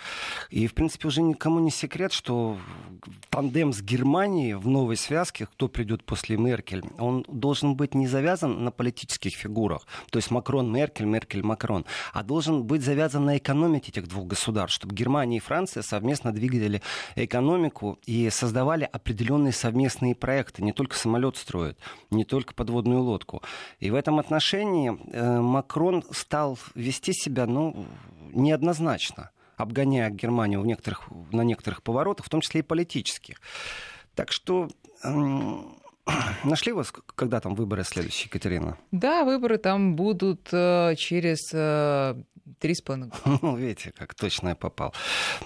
И, 0.49 0.65
в 0.65 0.73
принципе, 0.73 1.09
уже 1.09 1.21
никому 1.21 1.59
не 1.59 1.69
секрет, 1.69 2.11
что 2.11 2.57
тандем 3.29 3.71
с 3.71 3.83
Германией 3.83 4.55
в 4.55 4.67
новой 4.67 4.97
связке, 4.97 5.45
кто 5.45 5.67
придет 5.67 6.03
после 6.03 6.37
Меркель, 6.37 6.83
он 6.97 7.23
должен 7.27 7.75
быть 7.75 7.93
не 7.93 8.07
завязан 8.07 8.63
на 8.63 8.71
политических 8.71 9.35
фигурах, 9.35 9.85
то 10.09 10.17
есть 10.17 10.31
Макрон-Меркель, 10.31 11.05
Меркель-Макрон, 11.05 11.85
а 12.13 12.23
должен 12.23 12.63
быть 12.63 12.81
завязан 12.81 13.25
на 13.25 13.37
экономике 13.37 13.91
этих 13.91 14.07
двух 14.07 14.25
государств, 14.25 14.77
чтобы 14.77 14.95
Германия 14.95 15.37
и 15.37 15.41
Франция 15.41 15.83
совместно 15.83 16.31
двигали 16.31 16.81
экономику 17.15 17.99
и 18.07 18.31
создавали 18.31 18.89
определенные 18.91 19.53
совместные 19.53 20.15
проекты, 20.15 20.63
не 20.63 20.71
только 20.71 20.95
самолет 21.17 21.37
строят 21.37 21.77
не 22.11 22.25
только 22.25 22.53
подводную 22.53 23.01
лодку. 23.01 23.41
И 23.79 23.89
в 23.89 23.95
этом 23.95 24.19
отношении 24.19 24.97
э, 25.11 25.39
Макрон 25.41 26.03
стал 26.11 26.59
вести 26.75 27.11
себя 27.13 27.47
ну, 27.47 27.87
неоднозначно, 28.33 29.31
обгоняя 29.55 30.11
Германию 30.11 30.61
в 30.61 30.67
некоторых, 30.67 31.09
на 31.31 31.41
некоторых 31.41 31.81
поворотах, 31.81 32.25
в 32.25 32.29
том 32.29 32.41
числе 32.41 32.59
и 32.59 32.63
политических. 32.63 33.41
Так 34.13 34.31
что 34.31 34.69
Нашли 36.43 36.71
вас, 36.71 36.93
когда 37.15 37.39
там 37.39 37.55
выборы 37.55 37.83
следующие, 37.83 38.27
Екатерина? 38.27 38.77
Да, 38.91 39.23
выборы 39.23 39.57
там 39.57 39.95
будут 39.95 40.49
э, 40.51 40.95
через 40.97 41.51
э, 41.53 42.15
три 42.59 42.73
с 42.73 42.81
половиной 42.81 43.09
года. 43.09 43.39
Ну, 43.47 43.55
видите, 43.55 43.91
как 43.95 44.13
точно 44.13 44.49
я 44.49 44.55
попал. 44.55 44.93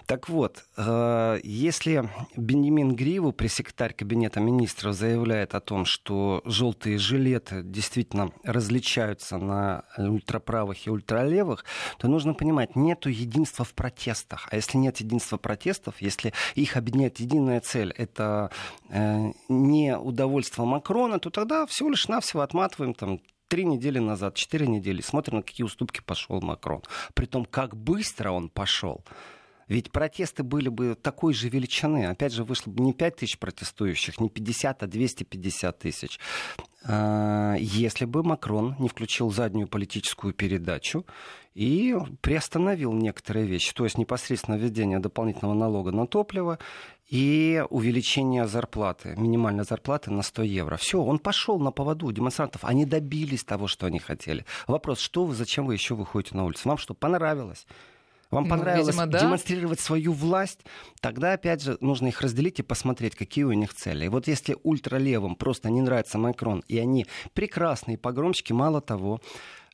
Так 0.05 0.29
вот, 0.29 0.63
э, 0.77 1.39
если 1.43 2.09
Бенемин 2.35 2.95
Гриву, 2.95 3.31
пресс-секретарь 3.31 3.93
Кабинета 3.93 4.39
министров, 4.39 4.95
заявляет 4.95 5.55
о 5.55 5.59
том, 5.59 5.85
что 5.85 6.41
желтые 6.45 6.97
жилеты 6.97 7.61
действительно 7.63 8.31
различаются 8.43 9.37
на 9.37 9.83
ультраправых 9.97 10.87
и 10.87 10.89
ультралевых, 10.89 11.65
то 11.97 12.07
нужно 12.07 12.33
понимать, 12.33 12.75
нету 12.75 13.09
единства 13.09 13.65
в 13.65 13.73
протестах. 13.73 14.47
А 14.51 14.55
если 14.55 14.77
нет 14.77 14.97
единства 14.97 15.37
протестов, 15.37 16.01
если 16.01 16.33
их 16.55 16.77
объединяет 16.77 17.19
единая 17.19 17.59
цель, 17.61 17.93
это 17.97 18.51
э, 18.89 19.31
не 19.49 19.97
удовольствие 19.97 20.50
Макрона, 20.57 21.19
то 21.19 21.29
тогда 21.29 21.65
всего 21.65 21.89
лишь 21.89 22.07
навсего 22.07 22.41
отматываем 22.41 22.93
там 22.93 23.19
три 23.47 23.65
недели 23.65 23.99
назад, 23.99 24.35
четыре 24.35 24.67
недели, 24.67 25.01
смотрим, 25.01 25.37
на 25.37 25.43
какие 25.43 25.65
уступки 25.65 26.01
пошел 26.05 26.39
Макрон. 26.41 26.83
При 27.13 27.25
том, 27.25 27.45
как 27.45 27.75
быстро 27.75 28.31
он 28.31 28.49
пошел. 28.49 29.03
Ведь 29.71 29.89
протесты 29.89 30.43
были 30.43 30.67
бы 30.67 30.95
такой 30.95 31.33
же 31.33 31.47
величины. 31.47 32.07
Опять 32.07 32.33
же, 32.33 32.43
вышло 32.43 32.69
бы 32.71 32.83
не 32.83 32.91
5 32.91 33.15
тысяч 33.15 33.39
протестующих, 33.39 34.19
не 34.19 34.29
50, 34.29 34.83
а 34.83 34.85
250 34.85 35.79
тысяч. 35.79 36.19
А, 36.83 37.55
если 37.57 38.03
бы 38.03 38.21
Макрон 38.21 38.75
не 38.79 38.89
включил 38.89 39.31
заднюю 39.31 39.69
политическую 39.69 40.33
передачу 40.33 41.05
и 41.53 41.95
приостановил 42.19 42.91
некоторые 42.91 43.45
вещи, 43.45 43.73
то 43.73 43.85
есть 43.85 43.97
непосредственно 43.97 44.55
введение 44.55 44.99
дополнительного 44.99 45.53
налога 45.53 45.93
на 45.93 46.05
топливо 46.05 46.59
и 47.07 47.63
увеличение 47.69 48.47
зарплаты, 48.47 49.15
минимальной 49.15 49.63
зарплаты 49.63 50.11
на 50.11 50.21
100 50.21 50.43
евро. 50.43 50.75
Все, 50.75 51.01
он 51.01 51.17
пошел 51.17 51.57
на 51.61 51.71
поводу 51.71 52.11
демонстрантов. 52.11 52.65
Они 52.65 52.85
добились 52.85 53.45
того, 53.45 53.67
что 53.67 53.85
они 53.85 53.99
хотели. 53.99 54.45
Вопрос, 54.67 54.99
что 54.99 55.23
вы, 55.23 55.33
зачем 55.33 55.65
вы 55.65 55.75
еще 55.75 55.95
выходите 55.95 56.35
на 56.35 56.43
улицу? 56.43 56.67
Вам 56.67 56.77
что, 56.77 56.93
понравилось? 56.93 57.65
Вам 58.31 58.45
ну, 58.45 58.49
понравилось 58.49 58.87
видимо, 58.87 59.05
да. 59.07 59.19
демонстрировать 59.19 59.79
свою 59.79 60.13
власть, 60.13 60.61
тогда, 61.01 61.33
опять 61.33 61.61
же, 61.61 61.77
нужно 61.81 62.07
их 62.07 62.21
разделить 62.21 62.59
и 62.59 62.63
посмотреть, 62.63 63.15
какие 63.15 63.43
у 63.43 63.51
них 63.51 63.73
цели. 63.73 64.05
И 64.05 64.09
вот 64.09 64.27
если 64.27 64.57
ультралевым 64.63 65.35
просто 65.35 65.69
не 65.69 65.81
нравится 65.81 66.17
Макрон, 66.17 66.63
и 66.67 66.77
они 66.77 67.05
прекрасные 67.33 67.97
погромщики, 67.97 68.53
мало 68.53 68.81
того, 68.81 69.19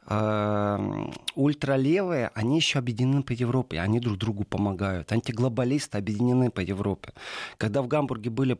Эм, 0.09 1.11
ультралевые, 1.35 2.31
они 2.33 2.55
еще 2.55 2.79
объединены 2.79 3.23
по 3.23 3.33
Европе, 3.33 3.81
они 3.81 3.99
друг 3.99 4.17
другу 4.17 4.45
помогают. 4.45 5.11
Антиглобалисты 5.11 5.97
объединены 5.97 6.49
по 6.49 6.61
Европе. 6.61 7.11
Когда 7.57 7.81
в 7.81 7.87
Гамбурге 7.87 8.29
были 8.29 8.57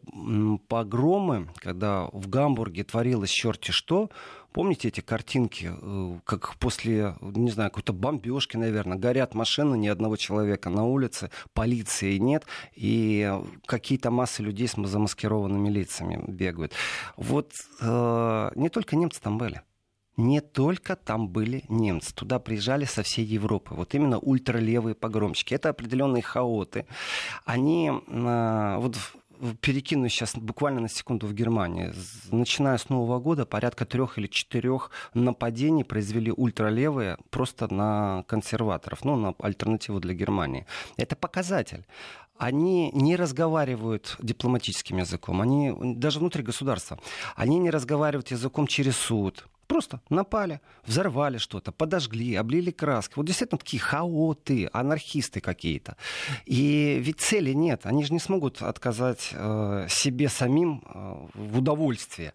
погромы, 0.68 1.48
когда 1.60 2.10
в 2.12 2.27
Гамбурге 2.27 2.84
творилось 2.84 3.30
черти 3.30 3.72
что, 3.72 4.10
Помните 4.58 4.88
эти 4.88 5.02
картинки, 5.02 5.70
э, 5.72 6.20
как 6.26 6.56
после, 6.56 7.16
не 7.22 7.52
знаю, 7.52 7.70
какой-то 7.70 7.94
бомбежки, 7.94 8.58
наверное, 8.58 8.98
горят 8.98 9.36
машины, 9.36 9.76
ни 9.78 9.88
одного 9.88 10.16
человека 10.18 10.72
на 10.72 10.84
улице, 10.84 11.30
полиции 11.54 12.18
нет, 12.18 12.44
и 12.74 13.32
какие-то 13.68 14.10
массы 14.10 14.42
людей 14.42 14.68
с 14.68 14.74
замаскированными 14.76 15.70
лицами 15.70 16.24
бегают. 16.28 16.74
Вот 17.18 17.52
э, 17.82 18.52
не 18.56 18.70
только 18.70 18.96
немцы 18.96 19.22
там 19.22 19.38
были 19.38 19.62
не 20.18 20.42
только 20.42 20.96
там 20.96 21.30
были 21.30 21.64
немцы. 21.70 22.12
Туда 22.14 22.40
приезжали 22.40 22.86
со 22.86 23.04
всей 23.04 23.24
Европы. 23.24 23.76
Вот 23.76 23.94
именно 23.94 24.18
ультралевые 24.18 24.96
погромщики. 24.96 25.54
Это 25.54 25.70
определенные 25.70 26.24
хаоты. 26.24 26.88
Они 27.46 27.92
а, 28.08 28.80
вот 28.80 28.98
перекину 29.62 30.10
сейчас 30.10 30.36
буквально 30.36 30.82
на 30.82 30.89
секунду 30.89 31.27
в 31.27 31.34
Германии. 31.34 31.94
Начиная 32.32 32.77
с 32.77 32.89
Нового 32.89 33.20
года 33.20 33.46
порядка 33.46 33.86
трех 33.86 34.17
или 34.17 34.27
четырех 34.27 34.91
нападений 35.13 35.84
произвели 35.84 36.32
ультралевые 36.32 37.17
просто 37.29 37.74
на 37.74 38.24
консерваторов, 38.27 39.03
ну, 39.03 39.15
на 39.15 39.34
альтернативу 39.39 40.00
для 40.00 40.13
Германии. 40.13 40.65
Это 40.98 41.15
показатель 41.15 41.86
они 42.38 42.91
не 42.91 43.15
разговаривают 43.15 44.15
дипломатическим 44.20 44.98
языком, 44.98 45.41
они 45.41 45.74
даже 45.96 46.20
внутри 46.20 46.44
государства, 46.44 47.00
они 47.36 47.58
не 47.58 47.72
разговаривают 47.72 48.29
языком 48.29 48.67
через 48.67 48.96
суд, 48.96 49.48
Просто 49.68 50.00
напали, 50.10 50.62
взорвали 50.86 51.38
что-то, 51.38 51.74
подожгли, 51.74 52.36
облили 52.36 52.72
краской. 52.72 53.16
Вот 53.18 53.26
действительно 53.26 53.58
такие 53.58 53.82
хаоты, 53.82 54.70
анархисты 54.72 55.42
какие-то. 55.42 55.98
И 56.46 57.00
ведь 57.02 57.20
цели 57.20 57.52
нет. 57.52 57.82
Они 57.86 58.06
же 58.06 58.14
не 58.14 58.20
смогут 58.20 58.62
отказать 58.62 59.30
э, 59.34 59.88
себе 59.90 60.30
самим 60.30 60.84
э, 60.86 61.28
в 61.34 61.58
удовольствии. 61.58 62.32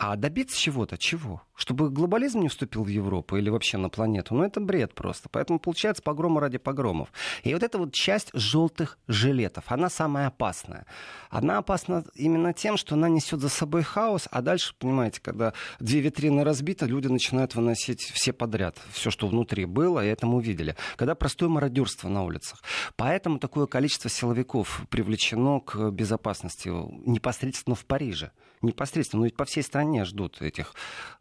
А 0.00 0.14
добиться 0.14 0.56
чего-то, 0.56 0.96
чего? 0.96 1.42
Чтобы 1.56 1.90
глобализм 1.90 2.40
не 2.40 2.48
вступил 2.48 2.84
в 2.84 2.88
Европу 2.88 3.36
или 3.36 3.50
вообще 3.50 3.78
на 3.78 3.88
планету. 3.88 4.32
Ну, 4.32 4.44
это 4.44 4.60
бред 4.60 4.94
просто. 4.94 5.28
Поэтому 5.28 5.58
получается 5.58 6.04
погромы 6.04 6.40
ради 6.40 6.58
погромов. 6.58 7.12
И 7.42 7.52
вот 7.52 7.64
эта 7.64 7.78
вот 7.78 7.92
часть 7.92 8.30
желтых 8.32 8.96
жилетов, 9.08 9.64
она 9.66 9.90
самая 9.90 10.28
опасная. 10.28 10.86
Она 11.30 11.58
опасна 11.58 12.04
именно 12.14 12.52
тем, 12.52 12.76
что 12.76 12.94
она 12.94 13.08
несет 13.08 13.40
за 13.40 13.48
собой 13.48 13.82
хаос, 13.82 14.28
а 14.30 14.40
дальше, 14.40 14.72
понимаете, 14.78 15.20
когда 15.20 15.52
две 15.80 15.98
витрины 15.98 16.44
разбиты, 16.44 16.86
люди 16.86 17.08
начинают 17.08 17.56
выносить 17.56 18.02
все 18.02 18.32
подряд. 18.32 18.78
Все, 18.92 19.10
что 19.10 19.26
внутри 19.26 19.64
было, 19.64 20.04
и 20.04 20.08
это 20.08 20.26
мы 20.26 20.36
увидели. 20.36 20.76
Когда 20.96 21.16
простое 21.16 21.48
мародерство 21.48 22.08
на 22.08 22.22
улицах. 22.22 22.62
Поэтому 22.94 23.40
такое 23.40 23.66
количество 23.66 24.08
силовиков 24.08 24.82
привлечено 24.90 25.58
к 25.58 25.90
безопасности 25.90 26.68
непосредственно 26.68 27.74
в 27.74 27.84
Париже 27.84 28.30
непосредственно, 28.62 29.20
ну 29.20 29.24
ведь 29.26 29.36
по 29.36 29.44
всей 29.44 29.62
стране 29.62 30.04
ждут 30.04 30.40
этих 30.42 30.74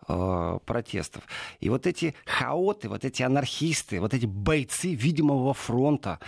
э, 0.07 0.59
протестов. 0.65 1.23
И 1.59 1.69
вот 1.69 1.87
эти 1.87 2.15
хаоты, 2.25 2.89
вот 2.89 3.05
эти 3.05 3.23
анархисты, 3.23 3.99
вот 3.99 4.13
эти 4.13 4.25
бойцы 4.25 4.93
видимого 4.93 5.53
фронта, 5.53 6.19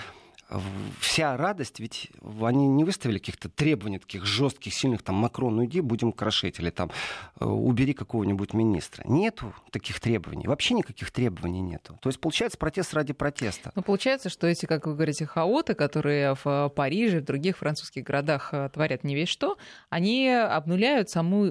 вся 1.00 1.38
радость, 1.38 1.80
ведь 1.80 2.10
они 2.42 2.68
не 2.68 2.84
выставили 2.84 3.20
каких-то 3.20 3.50
требований 3.50 4.00
таких 4.00 4.26
жестких, 4.26 4.74
сильных, 4.74 5.04
там, 5.04 5.16
Макрон, 5.16 5.58
ну 5.58 5.66
иди, 5.66 5.82
будем 5.82 6.12
крошить, 6.12 6.60
или 6.60 6.70
там, 6.72 6.92
э, 7.40 7.46
убери 7.46 7.94
какого-нибудь 7.94 8.54
министра. 8.54 9.04
Нету 9.08 9.54
таких 9.72 10.00
требований, 10.00 10.48
вообще 10.48 10.74
никаких 10.74 11.12
требований 11.12 11.62
нету. 11.62 11.98
То 12.02 12.10
есть 12.10 12.20
получается 12.20 12.58
протест 12.58 12.94
ради 12.94 13.14
протеста. 13.14 13.72
Ну, 13.76 13.84
получается, 13.84 14.30
что 14.30 14.48
эти, 14.48 14.66
как 14.66 14.88
вы 14.88 14.96
говорите, 14.96 15.26
хаоты, 15.26 15.76
которые 15.76 16.34
в 16.36 16.46
э, 16.46 16.70
Париже, 16.70 17.20
в 17.20 17.26
других 17.26 17.58
французских 17.58 18.04
городах 18.04 18.50
э, 18.52 18.70
творят 18.74 19.04
не 19.04 19.16
весь 19.16 19.30
что, 19.30 19.58
они 19.90 20.30
обнуляют 20.30 21.10
саму 21.10 21.50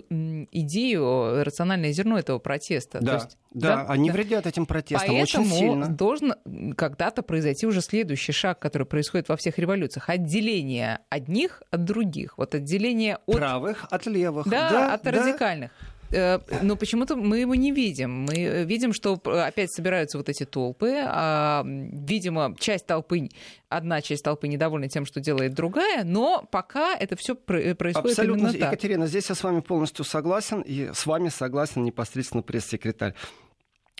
идею, 0.50 1.44
рациональное 1.44 1.92
зерно 1.92 2.18
этого 2.18 2.38
протеста. 2.38 2.98
Да. 3.00 3.14
есть 3.14 3.38
да, 3.50 3.76
да, 3.76 3.86
они 3.88 4.10
да. 4.10 4.14
вредят 4.14 4.46
этим 4.46 4.66
протестам 4.66 5.08
Поэтому 5.08 5.44
очень 5.44 5.54
сильно. 5.54 5.88
должен 5.88 6.34
когда-то 6.76 7.22
произойти 7.22 7.66
уже 7.66 7.80
следующий 7.80 8.32
шаг, 8.32 8.58
который 8.58 8.86
происходит 8.88 9.28
во 9.28 9.36
всех 9.36 9.58
революциях. 9.58 10.08
Отделение 10.08 11.00
одних 11.08 11.62
от 11.70 11.84
других. 11.84 12.38
Вот 12.38 12.54
отделение 12.54 13.18
от... 13.26 13.36
Правых 13.36 13.86
от 13.90 14.06
левых. 14.06 14.48
Да, 14.48 14.70
да 14.70 14.94
от 14.94 15.02
да. 15.02 15.10
радикальных. 15.10 15.70
Э, 16.10 16.38
но 16.62 16.76
почему-то 16.76 17.16
мы 17.16 17.38
его 17.38 17.54
не 17.54 17.72
видим. 17.72 18.26
Мы 18.26 18.64
видим, 18.64 18.92
что 18.92 19.20
опять 19.24 19.72
собираются 19.72 20.18
вот 20.18 20.28
эти 20.28 20.44
толпы. 20.44 21.02
А, 21.04 21.64
видимо, 21.66 22.54
часть 22.58 22.86
толпы, 22.86 23.28
одна 23.68 24.00
часть 24.00 24.24
толпы 24.24 24.48
недовольна 24.48 24.88
тем, 24.88 25.04
что 25.04 25.20
делает 25.20 25.54
другая, 25.54 26.04
но 26.04 26.46
пока 26.50 26.96
это 26.96 27.16
все 27.16 27.34
происходит 27.34 27.96
Абсолютно, 27.96 28.48
именно 28.48 28.52
так. 28.52 28.72
Екатерина, 28.72 29.06
здесь 29.06 29.28
я 29.28 29.34
с 29.34 29.42
вами 29.42 29.60
полностью 29.60 30.04
согласен, 30.04 30.60
и 30.62 30.90
с 30.92 31.06
вами 31.06 31.28
согласен 31.28 31.84
непосредственно 31.84 32.42
пресс-секретарь 32.42 33.14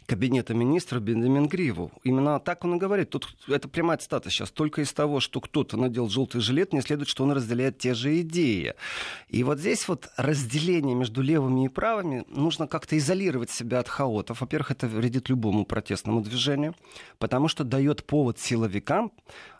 кабинета 0.08 0.54
министра 0.54 1.00
Бенджамин 1.00 1.48
Гриву. 1.48 1.92
Именно 2.02 2.40
так 2.40 2.64
он 2.64 2.76
и 2.76 2.78
говорит. 2.78 3.10
Тут 3.10 3.36
это 3.46 3.68
прямая 3.68 3.98
цитата 3.98 4.30
сейчас. 4.30 4.50
Только 4.50 4.80
из 4.80 4.92
того, 4.94 5.20
что 5.20 5.40
кто-то 5.40 5.76
надел 5.76 6.08
желтый 6.08 6.40
жилет, 6.40 6.72
не 6.72 6.80
следует, 6.80 7.08
что 7.08 7.24
он 7.24 7.32
разделяет 7.32 7.78
те 7.78 7.92
же 7.92 8.18
идеи. 8.22 8.74
И 9.28 9.44
вот 9.44 9.58
здесь 9.58 9.86
вот 9.86 10.08
разделение 10.16 10.94
между 10.94 11.20
левыми 11.20 11.66
и 11.66 11.68
правыми 11.68 12.24
нужно 12.28 12.66
как-то 12.66 12.96
изолировать 12.96 13.50
себя 13.50 13.80
от 13.80 13.88
хаотов. 13.88 14.40
Во-первых, 14.40 14.70
это 14.70 14.88
вредит 14.88 15.28
любому 15.28 15.66
протестному 15.66 16.22
движению, 16.22 16.74
потому 17.18 17.48
что 17.48 17.62
дает 17.62 18.04
повод 18.06 18.38
силовикам 18.38 19.12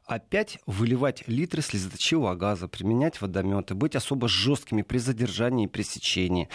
опять 0.09 0.59
выливать 0.67 1.23
литры 1.29 1.61
слезоточивого 1.61 2.35
газа, 2.35 2.67
применять 2.67 3.21
водометы, 3.21 3.75
быть 3.75 3.95
особо 3.95 4.27
жесткими 4.27 4.83
при 4.83 4.99
задержании 4.99 5.67
и 5.67 5.69
пресечении. 5.69 6.49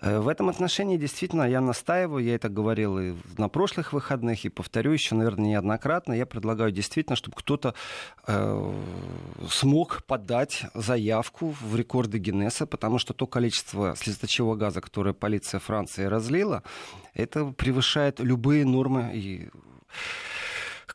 Э, 0.00 0.20
в 0.20 0.28
этом 0.28 0.48
отношении 0.48 0.96
действительно 0.96 1.42
я 1.42 1.60
настаиваю, 1.60 2.24
я 2.24 2.34
это 2.34 2.48
говорил 2.48 2.98
и 2.98 3.14
на 3.36 3.48
прошлых 3.48 3.92
выходных, 3.92 4.46
и 4.46 4.48
повторю 4.48 4.92
еще, 4.92 5.14
наверное, 5.14 5.50
неоднократно. 5.50 6.14
Я 6.14 6.24
предлагаю 6.24 6.72
действительно, 6.72 7.14
чтобы 7.14 7.36
кто-то 7.36 7.74
э, 8.26 8.72
смог 9.50 10.02
подать 10.04 10.64
заявку 10.74 11.54
в 11.60 11.76
рекорды 11.76 12.18
Гиннесса, 12.18 12.66
потому 12.66 12.98
что 12.98 13.12
то 13.12 13.26
количество 13.26 13.94
слезоточивого 13.96 14.56
газа, 14.56 14.80
которое 14.80 15.12
полиция 15.12 15.60
Франции 15.60 16.04
разлила, 16.04 16.62
это 17.12 17.44
превышает 17.44 18.18
любые 18.18 18.64
нормы 18.64 19.10
и 19.14 19.50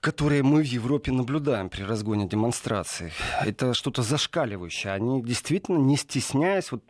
которые 0.01 0.43
мы 0.43 0.61
в 0.61 0.65
Европе 0.65 1.11
наблюдаем 1.11 1.69
при 1.69 1.83
разгоне 1.83 2.27
демонстраций. 2.27 3.11
Это 3.45 3.73
что-то 3.73 4.01
зашкаливающее. 4.01 4.93
Они 4.93 5.21
действительно, 5.21 5.77
не 5.77 5.97
стесняясь, 5.97 6.71
вот 6.71 6.83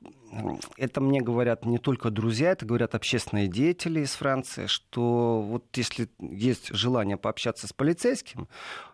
это 0.77 1.01
мне 1.01 1.21
говорят 1.21 1.65
не 1.65 1.79
только 1.79 2.11
друзья, 2.11 2.51
это 2.51 2.65
говорят 2.65 2.93
общественные 2.93 3.47
деятели 3.47 4.01
из 4.01 4.11
Франции, 4.11 4.67
что 4.67 5.41
вот 5.41 5.65
если 5.75 6.07
есть 6.19 6.73
желание 6.73 7.17
пообщаться 7.17 7.67
с 7.67 7.73
полицейским, 7.73 8.47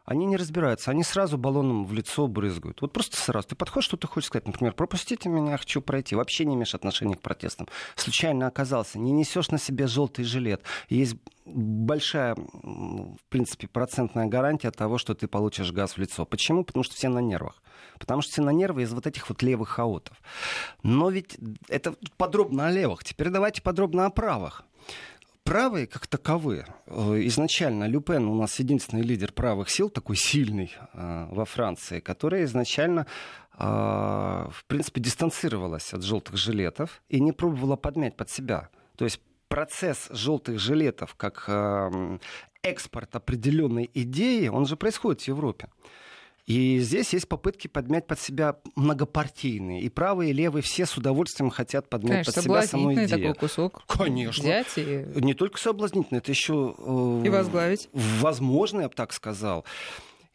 они 0.06 0.26
не 0.26 0.38
разбираются, 0.38 0.92
они 0.92 1.04
сразу 1.04 1.38
баллоном 1.38 1.86
в 1.86 1.94
лицо 1.94 2.28
брызгают. 2.28 2.82
Вот 2.82 2.94
просто 2.94 3.18
сразу. 3.18 3.48
Ты 3.50 3.56
подходишь, 3.56 3.86
что 3.86 3.98
ты 3.98 4.08
хочешь 4.08 4.28
сказать, 4.28 4.48
например, 4.48 4.74
пропустите 4.74 5.30
меня, 5.30 5.58
хочу 5.58 5.82
пройти. 5.82 6.16
Вообще 6.16 6.46
не 6.46 6.54
имеешь 6.54 6.76
отношения 6.76 7.16
к 7.16 7.22
протестам. 7.22 7.68
Случайно 7.96 8.48
оказался, 8.48 9.00
не 9.00 9.12
несешь 9.12 9.50
на 9.50 9.58
себе 9.58 9.88
желтый 9.88 10.24
жилет. 10.24 10.62
Есть 10.90 11.16
большая, 11.46 12.36
в 12.36 13.18
принципе, 13.30 13.68
процентная 13.68 14.28
гарантия 14.28 14.72
того, 14.72 14.98
что 15.00 15.16
ты 15.16 15.28
получишь 15.28 15.72
газ 15.72 15.94
в 15.94 15.98
лицо. 15.98 16.26
Почему? 16.26 16.64
Потому 16.64 16.84
что 16.84 16.96
все 16.96 17.10
на 17.10 17.20
нервах. 17.20 17.62
Потому 18.00 18.22
что 18.22 18.32
все 18.32 18.42
на 18.42 18.52
нервы 18.52 18.84
из 18.84 18.94
вот 18.94 19.08
этих 19.08 19.28
вот 19.30 19.42
левых 19.42 19.70
хаотов. 19.70 20.22
Но 20.84 21.10
ведь 21.10 21.38
это 21.68 21.96
подробно 22.18 22.68
о 22.68 22.72
левых. 22.72 23.04
Теперь 23.04 23.30
давайте 23.30 23.62
подробно 23.62 24.06
о 24.06 24.10
правых 24.12 24.64
правые 25.46 25.88
как 25.88 26.08
таковые. 26.08 26.66
Э, 26.88 27.22
изначально 27.28 27.88
Люпен 27.88 28.28
у 28.28 28.36
нас 28.36 28.60
единственный 28.60 29.04
лидер 29.04 29.32
правых 29.32 29.70
сил, 29.70 29.90
такой 29.90 30.18
сильный 30.18 30.74
э, 30.94 31.28
во 31.32 31.46
Франции, 31.46 32.02
который 32.02 32.44
изначально 32.44 33.06
э, 33.58 33.64
в 33.64 34.66
принципе 34.68 35.00
дистанцировалась 35.00 35.94
от 35.94 36.04
желтых 36.04 36.36
жилетов 36.36 37.02
и 37.08 37.22
не 37.22 37.32
пробовала 37.32 37.78
подмять 37.78 38.18
под 38.18 38.30
себя. 38.30 38.70
То 38.98 39.06
есть 39.06 39.22
процесс 39.48 40.08
желтых 40.10 40.60
жилетов 40.60 41.16
как 41.16 41.46
э, 41.48 42.18
экспорт 42.64 43.16
определенной 43.16 43.90
идеи, 43.94 44.48
он 44.48 44.66
же 44.66 44.76
происходит 44.76 45.22
в 45.22 45.28
Европе. 45.28 45.70
И 46.46 46.78
здесь 46.80 47.14
есть 47.14 47.28
попытки 47.28 47.68
подмять 47.68 48.06
под 48.06 48.20
себя 48.20 48.58
многопартийные. 48.76 49.82
И 49.82 49.90
правые, 49.90 50.30
и 50.30 50.34
левые 50.34 50.62
все 50.62 50.86
с 50.86 50.96
удовольствием 50.96 51.50
хотят 51.50 51.90
подмять 51.90 52.26
Конечно, 52.26 52.34
под 52.34 52.44
себя 52.44 52.62
саму 52.62 52.94
идею. 52.94 53.10
такой 53.10 53.34
кусок. 53.34 53.84
Конечно. 53.88 54.44
Взять 54.44 54.68
и... 54.78 55.06
Не 55.16 55.34
только 55.34 55.58
соблазнительный, 55.58 56.20
это 56.20 56.32
еще... 56.32 56.76
Э, 56.78 57.22
и 57.26 57.30
возглавить. 57.30 57.90
Возможно, 57.94 58.82
я 58.82 58.90
бы 58.90 58.94
так 58.94 59.12
сказал. 59.12 59.66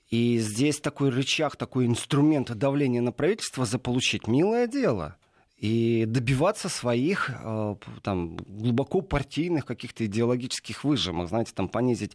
И 0.09 0.39
здесь 0.39 0.81
такой 0.81 1.11
рычаг, 1.11 1.55
такой 1.55 1.87
инструмент 1.87 2.51
давления 2.51 3.01
на 3.01 3.13
правительство 3.13 3.65
заполучить 3.65 4.27
милое 4.27 4.67
дело 4.67 5.17
и 5.61 6.07
добиваться 6.07 6.71
своих 6.71 7.31
э, 7.31 7.75
там, 8.03 8.37
глубоко 8.37 9.03
партийных 9.03 9.67
каких-то 9.67 10.07
идеологических 10.07 10.85
выжимок, 10.85 11.29
знаете, 11.29 11.53
там 11.55 11.69
понизить 11.69 12.13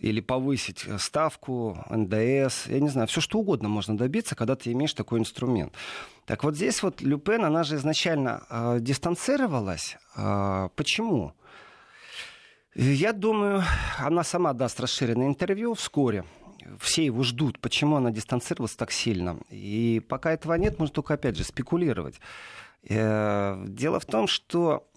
или 0.00 0.20
повысить 0.20 0.86
ставку, 0.98 1.76
НДС, 1.90 2.66
я 2.68 2.80
не 2.80 2.88
знаю, 2.88 3.06
все 3.06 3.20
что 3.20 3.38
угодно 3.38 3.68
можно 3.68 3.98
добиться, 3.98 4.34
когда 4.34 4.56
ты 4.56 4.72
имеешь 4.72 4.94
такой 4.94 5.20
инструмент. 5.20 5.74
Так 6.24 6.42
вот 6.42 6.56
здесь 6.56 6.82
вот 6.82 7.02
Люпен, 7.02 7.44
она 7.44 7.64
же 7.64 7.76
изначально 7.76 8.44
э, 8.48 8.78
дистанцировалась. 8.80 9.98
Э, 10.16 10.70
почему? 10.74 11.34
Я 12.74 13.12
думаю, 13.12 13.62
она 13.98 14.24
сама 14.24 14.54
даст 14.54 14.80
расширенное 14.80 15.26
интервью 15.26 15.74
вскоре 15.74 16.24
все 16.80 17.04
его 17.04 17.22
ждут. 17.22 17.58
Почему 17.60 17.96
она 17.96 18.10
дистанцировалась 18.10 18.74
так 18.74 18.90
сильно? 18.90 19.38
И 19.50 20.02
пока 20.08 20.32
этого 20.32 20.54
нет, 20.54 20.78
можно 20.78 20.94
только, 20.94 21.14
опять 21.14 21.36
же, 21.36 21.44
спекулировать. 21.44 22.16
Э, 22.88 23.64
дело 23.66 24.00
в 24.00 24.06
том, 24.06 24.26
что 24.26 24.88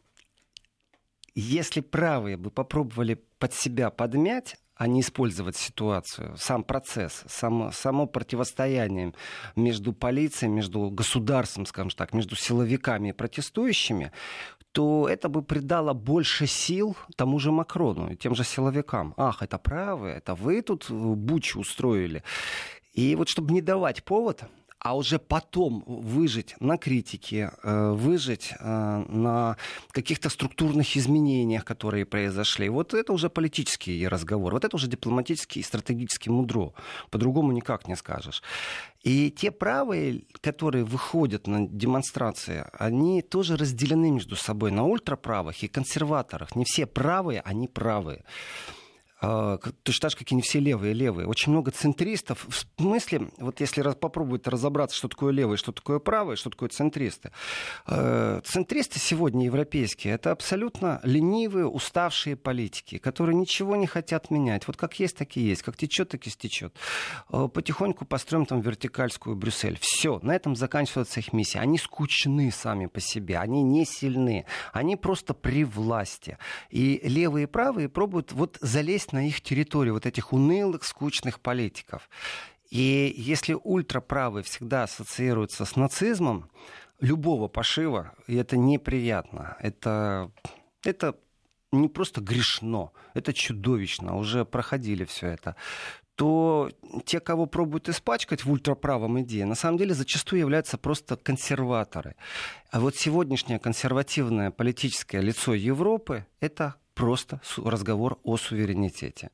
если 1.36 1.82
правые 1.82 2.38
бы 2.38 2.52
попробовали 2.52 3.24
под 3.40 3.54
себя 3.54 3.90
подмять, 3.90 4.58
а 4.76 4.88
не 4.88 5.02
использовать 5.02 5.58
ситуацию, 5.58 6.38
сам 6.38 6.64
процесс, 6.64 7.26
само, 7.28 7.72
само 7.72 8.08
противостояние 8.08 9.14
между 9.58 9.92
полицией, 9.92 10.52
между 10.52 10.90
государством, 10.90 11.66
скажем 11.66 11.92
так, 11.92 12.14
между 12.14 12.38
силовиками 12.38 13.10
и 13.10 13.14
протестующими, 13.14 14.14
то 14.72 15.10
это 15.10 15.28
бы 15.28 15.42
придало 15.42 15.94
больше 15.94 16.48
сил 16.48 16.96
тому 17.18 17.40
же 17.40 17.52
Макрону 17.52 18.12
и 18.12 18.16
тем 18.16 18.36
же 18.36 18.46
силовикам. 18.46 19.14
Ах, 19.18 19.44
это 19.44 19.58
правые, 19.58 20.16
это 20.16 20.34
вы 20.34 20.62
тут 20.62 20.90
бучу 20.90 21.60
устроили. 21.60 22.24
И 22.94 23.16
вот 23.16 23.28
чтобы 23.28 23.54
не 23.54 23.62
давать 23.62 24.06
повод, 24.06 24.44
а 24.80 24.96
уже 24.96 25.20
потом 25.20 25.84
выжить 25.86 26.56
на 26.60 26.78
критике, 26.78 27.52
э, 27.64 27.92
выжить 27.92 28.54
э, 28.60 29.06
на 29.10 29.58
каких-то 29.92 30.30
структурных 30.30 30.96
изменениях, 30.96 31.66
которые 31.66 32.06
произошли. 32.06 32.70
Вот 32.70 32.94
это 32.94 33.14
уже 33.14 33.30
политический 33.30 34.08
разговор, 34.08 34.54
вот 34.54 34.64
это 34.64 34.76
уже 34.76 34.88
дипломатический 34.88 35.60
и 35.60 35.64
стратегический 35.64 36.30
мудро. 36.30 36.74
По-другому 37.10 37.52
никак 37.52 37.88
не 37.88 37.96
скажешь. 37.96 38.42
И 39.04 39.32
те 39.32 39.52
правые, 39.52 40.24
которые 40.42 40.86
выходят 40.86 41.48
на 41.48 41.68
демонстрации, 41.68 42.66
они 42.74 43.22
тоже 43.22 43.58
разделены 43.58 44.12
между 44.12 44.36
собой 44.36 44.72
на 44.72 44.84
ультраправых 44.84 45.64
и 45.64 45.68
консерваторах. 45.68 46.56
Не 46.56 46.64
все 46.66 46.86
правые, 46.86 47.42
они 47.42 47.68
правые. 47.68 48.24
А, 49.22 49.58
точно 49.84 50.02
так 50.02 50.12
же, 50.12 50.18
как 50.18 50.32
и 50.32 50.36
не 50.36 50.42
все 50.42 50.60
левые 50.60 50.94
левые. 50.94 51.28
Очень 51.28 51.52
много 51.52 51.72
центристов. 51.72 52.46
В 52.48 52.82
смысле, 52.82 53.30
вот 53.38 53.60
если 53.60 53.82
попробовать 53.94 54.48
разобраться, 54.48 54.96
что 54.96 55.08
такое 55.08 55.34
левые, 55.34 55.58
что 55.58 55.72
такое 55.72 56.00
правые, 56.00 56.38
что 56.38 56.50
такое 56.50 56.70
центристы. 56.70 57.32
А, 57.86 58.42
центристы 58.42 59.00
сегодня 59.00 59.46
европейские, 59.46 60.14
это 60.14 60.32
абсолютно 60.32 61.02
ленивые, 61.04 61.68
уставшие 61.68 62.36
политики, 62.36 62.98
которые 62.98 63.36
ничего 63.36 63.76
не 63.76 63.88
хотят 63.88 64.32
менять. 64.32 64.68
Вот 64.68 64.78
как 64.78 65.00
есть, 65.00 65.18
так 65.18 65.36
и 65.36 65.42
есть. 65.42 65.64
Как 65.64 65.76
течет, 65.76 66.10
так 66.10 66.26
и 66.26 66.30
стечет. 66.30 66.74
А, 67.28 67.48
потихоньку 67.48 68.06
построим 68.06 68.46
там 68.46 68.62
вертикальскую 68.62 69.36
Брюссель. 69.36 69.78
Все, 69.82 70.20
на 70.24 70.34
этом 70.34 70.56
заканчивается 70.56 71.20
их 71.20 71.34
миссия. 71.34 71.60
Они 71.60 71.78
скучны 71.78 72.52
сами 72.52 72.86
по 72.86 73.02
себе, 73.02 73.38
они 73.38 73.64
не 73.64 73.86
сильны. 73.86 74.46
Они 74.72 74.96
просто 74.96 75.34
при 75.34 75.66
власти. 75.66 76.38
И 76.70 77.02
левые 77.04 77.44
и 77.44 77.48
правые 77.48 77.90
пробуют 77.90 78.32
вот 78.32 78.58
залезть 78.62 79.09
на 79.12 79.28
их 79.28 79.42
территорию 79.42 79.94
вот 79.94 80.06
этих 80.06 80.34
унылых, 80.34 80.84
скучных 80.84 81.40
политиков. 81.40 82.10
И 82.70 83.14
если 83.18 83.54
ультраправые 83.54 84.44
всегда 84.44 84.84
ассоциируются 84.84 85.66
с 85.66 85.76
нацизмом, 85.76 86.50
любого 87.00 87.48
пошива, 87.48 88.14
и 88.28 88.36
это 88.36 88.58
неприятно, 88.58 89.58
это, 89.60 90.32
это 90.84 91.16
не 91.72 91.88
просто 91.88 92.22
грешно, 92.22 92.92
это 93.14 93.34
чудовищно, 93.34 94.18
уже 94.18 94.46
проходили 94.46 95.06
все 95.06 95.28
это, 95.28 95.56
то 96.16 96.70
те, 97.06 97.22
кого 97.22 97.46
пробуют 97.46 97.88
испачкать 97.88 98.44
в 98.44 98.52
ультраправом 98.52 99.22
идее, 99.22 99.46
на 99.46 99.56
самом 99.56 99.78
деле 99.78 99.94
зачастую 99.94 100.42
являются 100.42 100.78
просто 100.78 101.16
консерваторы. 101.16 102.16
А 102.72 102.82
вот 102.82 102.98
сегодняшнее 102.98 103.58
консервативное 103.58 104.52
политическое 104.52 105.22
лицо 105.22 105.54
Европы— 105.54 106.26
это 106.42 106.76
просто 107.00 107.40
разговор 107.58 108.18
о 108.24 108.38
суверенитете 108.38 109.30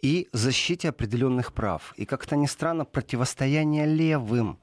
и 0.00 0.28
защите 0.32 0.88
определенных 0.88 1.52
прав. 1.52 1.92
И 1.96 2.04
как-то 2.04 2.36
ни 2.36 2.46
странно, 2.46 2.84
противостояние 2.84 3.86
левым. 3.86 4.58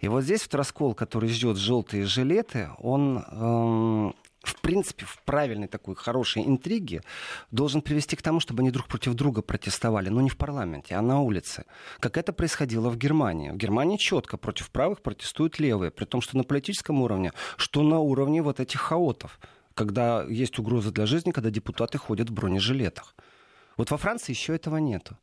И 0.00 0.08
вот 0.08 0.22
здесь 0.22 0.42
вот 0.42 0.54
раскол, 0.54 0.94
который 0.94 1.28
ждет 1.28 1.56
желтые 1.56 2.04
жилеты, 2.04 2.70
он 2.78 3.18
эм, 3.18 4.14
в 4.42 4.60
принципе, 4.60 5.04
в 5.04 5.20
правильной 5.24 5.66
такой 5.66 5.96
хорошей 5.96 6.46
интриге 6.46 7.02
должен 7.50 7.82
привести 7.82 8.16
к 8.16 8.22
тому, 8.22 8.40
чтобы 8.40 8.60
они 8.62 8.70
друг 8.70 8.86
против 8.86 9.14
друга 9.14 9.42
протестовали, 9.42 10.08
но 10.08 10.20
не 10.20 10.30
в 10.30 10.36
парламенте, 10.36 10.94
а 10.94 11.02
на 11.02 11.20
улице. 11.20 11.64
Как 11.98 12.16
это 12.16 12.32
происходило 12.32 12.88
в 12.88 12.96
Германии. 12.96 13.50
В 13.50 13.56
Германии 13.56 13.96
четко 13.96 14.36
против 14.36 14.70
правых 14.70 15.02
протестуют 15.02 15.58
левые, 15.58 15.90
при 15.90 16.04
том, 16.04 16.20
что 16.20 16.36
на 16.36 16.44
политическом 16.44 17.02
уровне, 17.02 17.32
что 17.56 17.82
на 17.82 17.98
уровне 17.98 18.40
вот 18.40 18.60
этих 18.60 18.80
хаотов 18.80 19.38
когда 19.78 20.24
есть 20.24 20.58
угроза 20.58 20.90
для 20.90 21.06
жизни, 21.06 21.30
когда 21.30 21.50
депутаты 21.50 21.98
ходят 21.98 22.30
в 22.30 22.32
бронежилетах. 22.32 23.14
Вот 23.76 23.92
во 23.92 23.96
Франции 23.96 24.32
еще 24.32 24.56
этого 24.56 24.78
нету. 24.78 25.16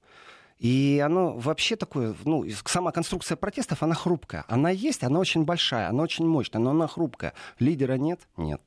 И 0.60 1.04
оно 1.06 1.34
вообще 1.34 1.76
такое, 1.76 2.16
ну, 2.24 2.46
сама 2.66 2.94
конструкция 2.94 3.36
протестов, 3.36 3.84
она 3.84 3.94
хрупкая. 3.94 4.46
Она 4.48 4.70
есть, 4.70 5.04
она 5.04 5.20
очень 5.20 5.44
большая, 5.44 5.90
она 5.90 6.04
очень 6.04 6.26
мощная, 6.26 6.62
но 6.62 6.70
она 6.70 6.88
хрупкая. 6.88 7.34
Лидера 7.60 7.98
нет? 7.98 8.22
Нет. 8.38 8.62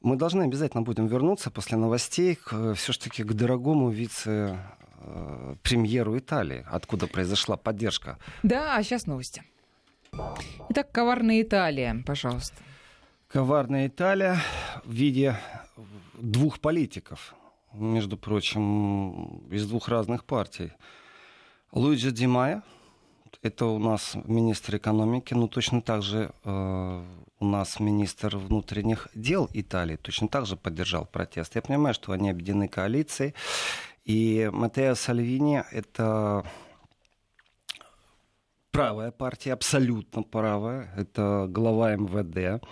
Мы 0.00 0.16
должны 0.16 0.44
обязательно 0.44 0.82
будем 0.82 1.08
вернуться 1.08 1.50
после 1.50 1.76
новостей 1.76 2.34
к, 2.34 2.72
все-таки 2.74 3.22
к 3.22 3.34
дорогому 3.34 3.90
вице-премьеру 3.90 6.16
Италии, 6.16 6.64
откуда 6.70 7.06
произошла 7.06 7.58
поддержка. 7.58 8.16
Да, 8.42 8.76
а 8.76 8.82
сейчас 8.82 9.06
новости. 9.06 9.42
Итак, 10.70 10.90
коварная 10.90 11.42
Италия, 11.42 12.02
пожалуйста. 12.06 12.56
Коварная 13.32 13.86
Италия 13.86 14.36
в 14.84 14.92
виде 14.92 15.34
двух 16.18 16.60
политиков, 16.60 17.34
между 17.72 18.18
прочим, 18.18 19.38
из 19.50 19.66
двух 19.66 19.88
разных 19.88 20.26
партий. 20.26 20.72
Луиджи 21.72 22.10
Ди 22.10 22.26
Майя, 22.26 22.62
это 23.40 23.64
у 23.64 23.78
нас 23.78 24.16
министр 24.26 24.76
экономики, 24.76 25.32
но 25.32 25.48
точно 25.48 25.80
так 25.80 26.02
же 26.02 26.30
э, 26.44 27.04
у 27.38 27.44
нас 27.46 27.80
министр 27.80 28.36
внутренних 28.36 29.08
дел 29.14 29.48
Италии 29.54 29.96
точно 29.96 30.28
так 30.28 30.44
же 30.44 30.56
поддержал 30.58 31.06
протест. 31.06 31.54
Я 31.54 31.62
понимаю, 31.62 31.94
что 31.94 32.12
они 32.12 32.28
объединены 32.28 32.68
коалицией. 32.68 33.34
И 34.04 34.50
Матео 34.52 34.94
Сальвини— 34.94 35.64
это 35.72 36.44
правая 38.72 39.10
партия, 39.10 39.54
абсолютно 39.54 40.22
правая. 40.22 40.92
Это 40.98 41.46
глава 41.48 41.96
МВД. 41.96 42.62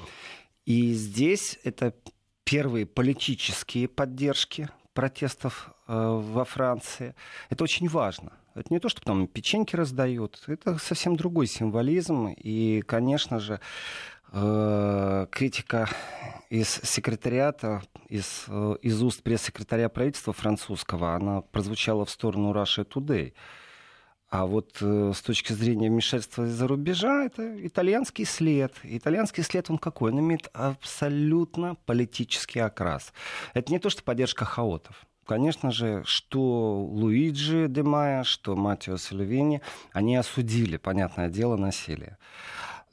И 0.70 0.92
здесь 0.92 1.59
это 1.64 1.92
первые 2.44 2.87
политические 2.87 3.88
поддержки 3.88 4.68
протестов 4.94 5.72
э, 5.88 5.92
во 5.92 6.44
Франции. 6.44 7.16
Это 7.48 7.64
очень 7.64 7.88
важно. 7.88 8.35
Это 8.54 8.72
не 8.72 8.78
то, 8.78 8.88
что 8.88 9.00
там 9.00 9.26
печеньки 9.26 9.74
раздают, 9.74 10.44
это 10.46 10.78
совсем 10.78 11.16
другой 11.16 11.48
символизм. 11.48 12.28
И, 12.28 12.85
конечно 12.87 13.40
же, 13.40 13.59
э, 14.30 15.26
критика 15.33 15.88
из 16.50 16.68
секретариата, 16.68 17.83
из, 18.09 18.44
э, 18.46 18.76
из 18.80 19.02
уст 19.02 19.24
пресс-секретаря 19.24 19.88
правительства 19.88 20.33
французского, 20.33 21.16
она 21.16 21.40
прозвучала 21.40 22.04
в 22.04 22.11
сторону 22.11 22.52
Russia 22.52 22.87
Today. 22.87 23.33
А 24.31 24.47
вот 24.47 24.79
э, 24.81 25.12
с 25.12 25.21
точки 25.23 25.53
зрения 25.53 25.90
вмешательства 25.90 26.45
из-за 26.45 26.69
рубежа, 26.69 27.25
это 27.25 27.66
итальянский 27.66 28.25
след. 28.25 28.73
Итальянский 28.85 29.43
след, 29.43 29.69
он 29.71 29.79
какой? 29.79 30.12
Он 30.12 30.21
имеет 30.21 30.49
абсолютно 30.53 31.75
политический 31.85 32.61
окрас. 32.61 33.12
Это 33.55 33.73
не 33.73 33.81
то, 33.81 33.90
что 33.90 34.05
поддержка 34.05 34.45
хаотов. 34.45 35.05
Конечно 35.27 35.73
же, 35.73 36.03
что 36.07 36.81
Луиджи 36.81 37.66
де 37.69 37.83
Майя, 37.83 38.23
что 38.23 38.55
Матио 38.55 38.99
Сальвини, 38.99 39.62
они 39.93 40.14
осудили, 40.16 40.77
понятное 40.77 41.29
дело, 41.29 41.57
насилие. 41.57 42.16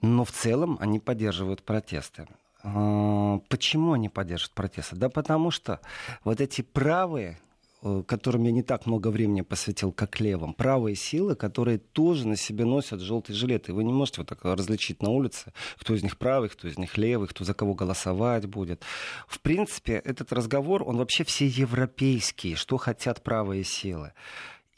Но 0.02 0.26
в 0.26 0.32
целом 0.32 0.78
они 0.80 1.00
поддерживают 1.00 1.62
протесты. 1.62 2.28
А, 2.64 3.40
почему 3.48 3.94
они 3.94 4.10
поддерживают 4.10 4.54
протесты? 4.56 4.96
Да 4.96 5.10
потому 5.10 5.52
что 5.52 5.80
вот 6.24 6.42
эти 6.42 6.64
правые 6.64 7.38
которым 7.82 8.44
я 8.44 8.52
не 8.52 8.64
так 8.64 8.86
много 8.86 9.10
времени 9.10 9.42
посвятил, 9.42 9.92
как 9.92 10.20
левым, 10.20 10.54
правые 10.54 10.96
силы, 10.96 11.36
которые 11.36 11.78
тоже 11.78 12.28
на 12.28 12.36
себе 12.36 12.66
носят 12.66 13.02
желтый 13.02 13.36
жилет. 13.36 13.70
И 13.70 13.72
вы 13.72 13.84
не 13.84 13.94
можете 13.94 14.22
вот 14.22 14.30
так 14.30 14.44
различить 14.44 15.02
на 15.02 15.10
улице, 15.10 15.54
кто 15.78 15.94
из 15.94 16.04
них 16.04 16.18
правый, 16.18 16.50
кто 16.50 16.68
из 16.68 16.78
них 16.78 16.98
левый, 16.98 17.28
кто 17.28 17.44
за 17.44 17.54
кого 17.54 17.76
голосовать 17.76 18.46
будет. 18.48 18.84
В 19.28 19.40
принципе, 19.40 19.94
этот 19.94 20.34
разговор, 20.34 20.84
он 20.84 20.98
вообще 20.98 21.24
все 21.24 21.46
европейский, 21.46 22.56
что 22.56 22.78
хотят 22.78 23.24
правые 23.24 23.64
силы. 23.64 24.14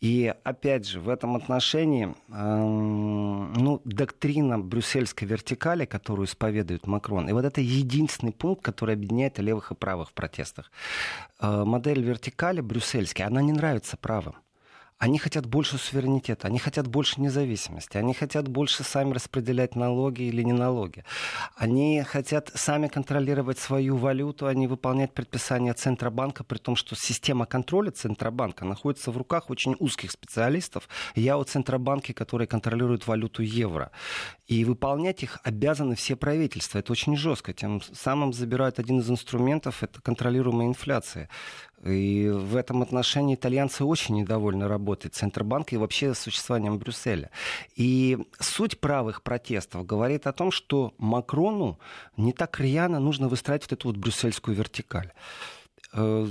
И 0.02 0.34
опять 0.44 0.88
же, 0.88 1.02
в 1.02 1.10
этом 1.10 1.36
отношении 1.36 2.16
э, 2.30 2.58
ну, 2.64 3.82
доктрина 3.84 4.58
брюссельской 4.58 5.28
вертикали, 5.28 5.86
которую 5.86 6.26
исповедует 6.26 6.88
Макрон, 6.88 7.28
и 7.28 7.34
вот 7.34 7.44
это 7.44 7.60
единственный 7.60 8.32
пункт, 8.32 8.64
который 8.64 8.96
объединяет 8.96 9.40
левых 9.40 9.72
и 9.72 9.76
правых 9.76 10.10
в 10.10 10.14
протестах. 10.14 10.72
Э, 11.42 11.66
модель 11.66 12.02
вертикали 12.02 12.62
брюссельская, 12.62 13.28
она 13.28 13.42
не 13.42 13.52
нравится 13.52 13.98
правым. 13.98 14.36
Они 15.00 15.18
хотят 15.18 15.46
больше 15.46 15.78
суверенитета, 15.78 16.48
они 16.48 16.60
хотят 16.60 16.88
больше 16.88 17.22
независимости, 17.22 17.96
они 17.96 18.14
хотят 18.14 18.50
больше 18.50 18.84
сами 18.84 19.14
распределять 19.14 19.74
налоги 19.78 20.24
или 20.24 20.44
не 20.44 20.52
налоги. 20.52 21.06
Они 21.56 22.04
хотят 22.04 22.52
сами 22.54 22.90
контролировать 22.90 23.60
свою 23.60 23.96
валюту, 23.96 24.48
они 24.48 24.68
выполнять 24.68 25.14
предписания 25.14 25.74
Центробанка, 25.74 26.44
при 26.44 26.58
том, 26.58 26.76
что 26.76 26.98
система 26.98 27.46
контроля 27.46 27.92
Центробанка 27.92 28.66
находится 28.66 29.12
в 29.12 29.18
руках 29.18 29.50
очень 29.50 29.78
узких 29.80 30.12
специалистов. 30.12 30.90
Я 31.16 31.38
о 31.38 31.46
Центробанке, 31.46 32.14
которые 32.14 32.48
контролируют 32.48 33.08
валюту 33.08 33.42
евро. 33.42 33.92
И 34.48 34.66
выполнять 34.66 35.24
их 35.24 35.40
обязаны 35.44 35.96
все 35.96 36.18
правительства. 36.18 36.80
Это 36.80 36.92
очень 36.92 37.16
жестко. 37.16 37.54
Тем 37.54 37.82
самым 37.82 38.34
забирают 38.34 38.80
один 38.80 39.00
из 39.00 39.10
инструментов, 39.10 39.82
это 39.82 40.02
контролируемая 40.02 40.68
инфляция. 40.68 41.30
И 41.84 42.30
в 42.30 42.56
этом 42.58 42.82
отношении 42.82 43.36
итальянцы 43.36 43.86
очень 43.86 44.16
недовольны 44.16 44.68
работой 44.68 45.10
Центробанка 45.10 45.76
и 45.76 45.78
вообще 45.78 46.14
существованием 46.14 46.78
Брюсселя. 46.78 47.30
И 47.76 48.18
суть 48.40 48.80
правых 48.80 49.24
протестов 49.24 49.86
говорит 49.86 50.28
о 50.28 50.34
том, 50.34 50.52
что 50.52 50.94
Макрону 50.98 51.80
не 52.18 52.34
так 52.34 52.60
рьяно 52.60 53.00
нужно 53.00 53.30
выстраивать 53.30 53.64
вот 53.64 53.72
эту 53.74 53.88
вот 53.88 53.98
брюссельскую 53.98 54.58
вертикаль 54.58 55.14
э, 55.94 56.28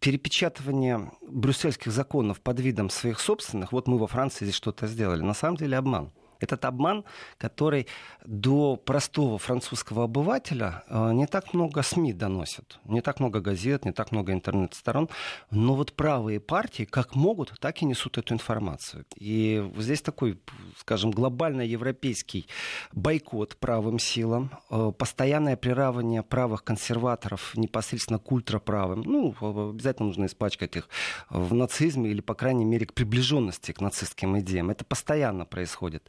перепечатывание 0.00 1.12
брюссельских 1.22 1.92
законов 1.92 2.40
под 2.40 2.58
видом 2.58 2.90
своих 2.90 3.20
собственных, 3.20 3.72
вот 3.72 3.86
мы 3.86 3.98
во 3.98 4.08
Франции 4.08 4.44
здесь 4.44 4.56
что-то 4.56 4.88
сделали, 4.88 5.22
на 5.22 5.34
самом 5.34 5.56
деле 5.56 5.76
обман. 5.76 6.10
Этот 6.40 6.64
обман, 6.64 7.04
который 7.36 7.86
до 8.24 8.76
простого 8.76 9.38
французского 9.38 10.04
обывателя 10.04 10.84
э, 10.88 11.12
не 11.12 11.26
так 11.26 11.54
много 11.54 11.82
СМИ 11.82 12.12
доносят, 12.12 12.78
не 12.84 13.00
так 13.00 13.20
много 13.20 13.40
газет, 13.40 13.84
не 13.84 13.92
так 13.92 14.12
много 14.12 14.32
интернет-сторон, 14.32 15.08
но 15.50 15.74
вот 15.74 15.92
правые 15.94 16.40
партии 16.40 16.84
как 16.84 17.14
могут, 17.14 17.54
так 17.60 17.82
и 17.82 17.84
несут 17.84 18.18
эту 18.18 18.34
информацию. 18.34 19.04
И 19.16 19.68
здесь 19.76 20.02
такой, 20.02 20.40
скажем, 20.76 21.10
глобально 21.10 21.62
европейский 21.62 22.46
бойкот 22.92 23.56
правым 23.56 23.98
силам, 23.98 24.50
э, 24.70 24.92
постоянное 24.96 25.56
приравнивание 25.56 26.22
правых 26.22 26.64
консерваторов 26.64 27.56
непосредственно 27.56 28.18
к 28.18 28.30
ультраправым. 28.30 29.02
Ну, 29.02 29.34
обязательно 29.70 30.08
нужно 30.08 30.26
испачкать 30.26 30.76
их 30.76 30.88
в 31.30 31.54
нацизме 31.54 32.10
или, 32.10 32.20
по 32.20 32.34
крайней 32.34 32.64
мере, 32.64 32.86
к 32.86 32.94
приближенности 32.94 33.72
к 33.72 33.80
нацистским 33.80 34.38
идеям. 34.38 34.70
Это 34.70 34.84
постоянно 34.84 35.44
происходит. 35.44 36.08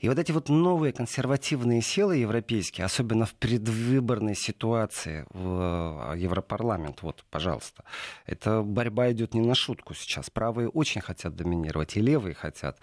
И 0.00 0.08
вот 0.08 0.18
эти 0.18 0.32
вот 0.32 0.48
новые 0.48 0.92
консервативные 0.92 1.82
силы 1.82 2.16
европейские, 2.16 2.84
особенно 2.84 3.26
в 3.26 3.34
предвыборной 3.34 4.34
ситуации 4.34 5.26
в 5.30 6.14
э, 6.14 6.18
Европарламент, 6.18 7.02
вот, 7.02 7.24
пожалуйста, 7.30 7.84
эта 8.26 8.62
борьба 8.62 9.10
идет 9.12 9.34
не 9.34 9.40
на 9.40 9.54
шутку 9.54 9.94
сейчас. 9.94 10.30
Правые 10.30 10.68
очень 10.68 11.00
хотят 11.00 11.34
доминировать, 11.34 11.96
и 11.96 12.00
левые 12.00 12.34
хотят. 12.34 12.78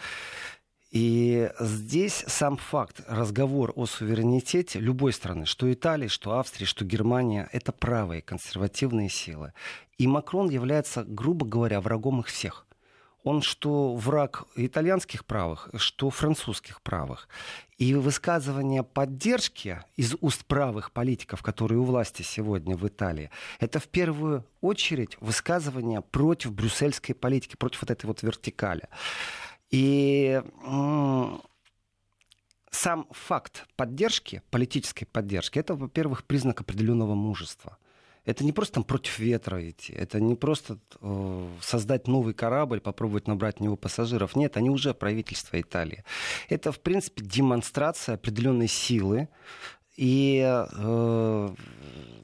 И 0.96 1.52
здесь 1.60 2.24
сам 2.28 2.56
факт, 2.56 3.02
разговор 3.08 3.74
о 3.76 3.86
суверенитете 3.86 4.80
любой 4.80 5.12
страны, 5.12 5.46
что 5.46 5.72
Италии, 5.72 6.08
что 6.08 6.40
Австрии, 6.40 6.66
что 6.66 6.86
Германия, 6.86 7.50
это 7.52 7.74
правые 7.74 8.22
консервативные 8.22 9.10
силы. 9.10 9.52
И 9.98 10.08
Макрон 10.08 10.50
является, 10.50 11.04
грубо 11.04 11.46
говоря, 11.46 11.82
врагом 11.82 12.22
их 12.22 12.28
всех. 12.28 12.65
Он 13.26 13.42
что 13.42 13.96
враг 13.96 14.44
итальянских 14.56 15.26
правых, 15.26 15.70
что 15.78 16.12
французских 16.12 16.80
правых. 16.84 17.28
И 17.80 17.96
высказывание 17.96 18.84
поддержки 18.84 19.82
из 19.96 20.16
уст 20.22 20.46
правых 20.46 20.92
политиков, 20.92 21.42
которые 21.42 21.80
у 21.80 21.86
власти 21.86 22.22
сегодня 22.22 22.78
в 22.78 22.88
Италии, 22.88 23.32
это 23.60 23.80
в 23.80 23.88
первую 23.88 24.46
очередь 24.62 25.18
высказывание 25.22 26.02
против 26.02 26.54
брюссельской 26.54 27.16
политики, 27.16 27.56
против 27.56 27.82
вот 27.82 27.90
этой 27.90 28.06
вот 28.06 28.22
вертикали. 28.22 28.90
И 29.72 30.44
сам 32.70 33.08
факт 33.10 33.66
поддержки, 33.76 34.44
политической 34.52 35.06
поддержки, 35.06 35.58
это, 35.58 35.74
во-первых, 35.74 36.26
признак 36.26 36.62
определенного 36.62 37.16
мужества. 37.16 37.80
Это 38.26 38.44
не 38.44 38.52
просто 38.52 38.76
там 38.76 38.84
против 38.84 39.20
ветра 39.20 39.70
идти, 39.70 39.94
это 39.94 40.20
не 40.20 40.36
просто 40.36 40.80
э, 41.02 41.48
создать 41.62 42.08
новый 42.08 42.34
корабль, 42.34 42.80
попробовать 42.80 43.28
набрать 43.28 43.58
в 43.58 43.60
него 43.62 43.76
пассажиров. 43.76 44.36
Нет, 44.36 44.58
они 44.58 44.70
уже 44.70 44.94
правительство 44.94 45.60
Италии. 45.62 46.04
Это, 46.50 46.72
в 46.72 46.80
принципе, 46.80 47.24
демонстрация 47.24 48.16
определенной 48.16 48.68
силы, 48.68 49.30
и, 49.96 50.42
э, 50.44 51.50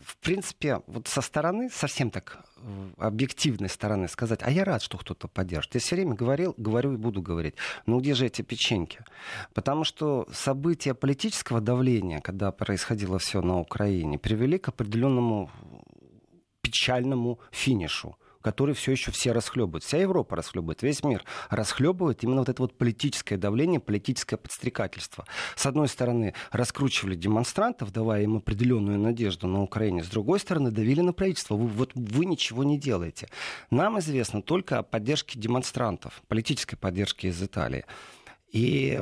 в 0.04 0.18
принципе, 0.18 0.82
вот 0.88 1.08
со 1.08 1.22
стороны, 1.22 1.70
совсем 1.70 2.12
так 2.12 2.40
э, 2.58 2.90
объективной 2.98 3.70
стороны 3.70 4.10
сказать, 4.10 4.42
а 4.44 4.52
я 4.52 4.66
рад, 4.66 4.82
что 4.82 4.98
кто-то 4.98 5.30
поддержит. 5.30 5.76
Я 5.76 5.80
все 5.80 5.96
время 5.96 6.14
говорил, 6.14 6.54
говорю 6.58 6.94
и 6.94 6.98
буду 6.98 7.22
говорить, 7.22 7.56
ну 7.86 8.02
где 8.02 8.14
же 8.14 8.26
эти 8.26 8.42
печеньки? 8.42 9.00
Потому 9.54 9.86
что 9.86 10.28
события 10.34 10.94
политического 10.94 11.62
давления, 11.62 12.20
когда 12.20 12.52
происходило 12.52 13.20
все 13.20 13.42
на 13.42 13.60
Украине, 13.60 14.20
привели 14.20 14.58
к 14.58 14.68
определенному 14.68 15.50
печальному 16.72 17.40
финишу 17.52 18.16
который 18.42 18.74
все 18.74 18.92
еще 18.92 19.12
все 19.12 19.32
расхлебывают. 19.32 19.84
Вся 19.84 20.00
Европа 20.00 20.36
расхлебывает, 20.36 20.82
весь 20.82 21.04
мир 21.04 21.24
расхлебывает 21.50 22.24
именно 22.24 22.40
вот 22.40 22.50
это 22.50 22.62
вот 22.62 22.76
политическое 22.76 23.38
давление, 23.38 23.80
политическое 23.80 24.38
подстрекательство. 24.38 25.26
С 25.56 25.66
одной 25.68 25.88
стороны, 25.88 26.34
раскручивали 26.52 27.16
демонстрантов, 27.16 27.92
давая 27.92 28.24
им 28.24 28.38
определенную 28.38 28.98
надежду 28.98 29.48
на 29.48 29.62
Украине. 29.62 30.04
С 30.04 30.08
другой 30.08 30.40
стороны, 30.40 30.72
давили 30.72 31.02
на 31.02 31.14
правительство. 31.14 31.56
Вы, 31.56 31.68
вот 31.68 31.92
вы 31.94 32.26
ничего 32.26 32.64
не 32.64 32.80
делаете. 32.80 33.28
Нам 33.70 34.00
известно 34.00 34.42
только 34.42 34.80
о 34.80 34.84
поддержке 34.84 35.40
демонстрантов, 35.40 36.22
политической 36.28 36.78
поддержке 36.78 37.28
из 37.28 37.44
Италии. 37.44 37.86
И 38.52 39.00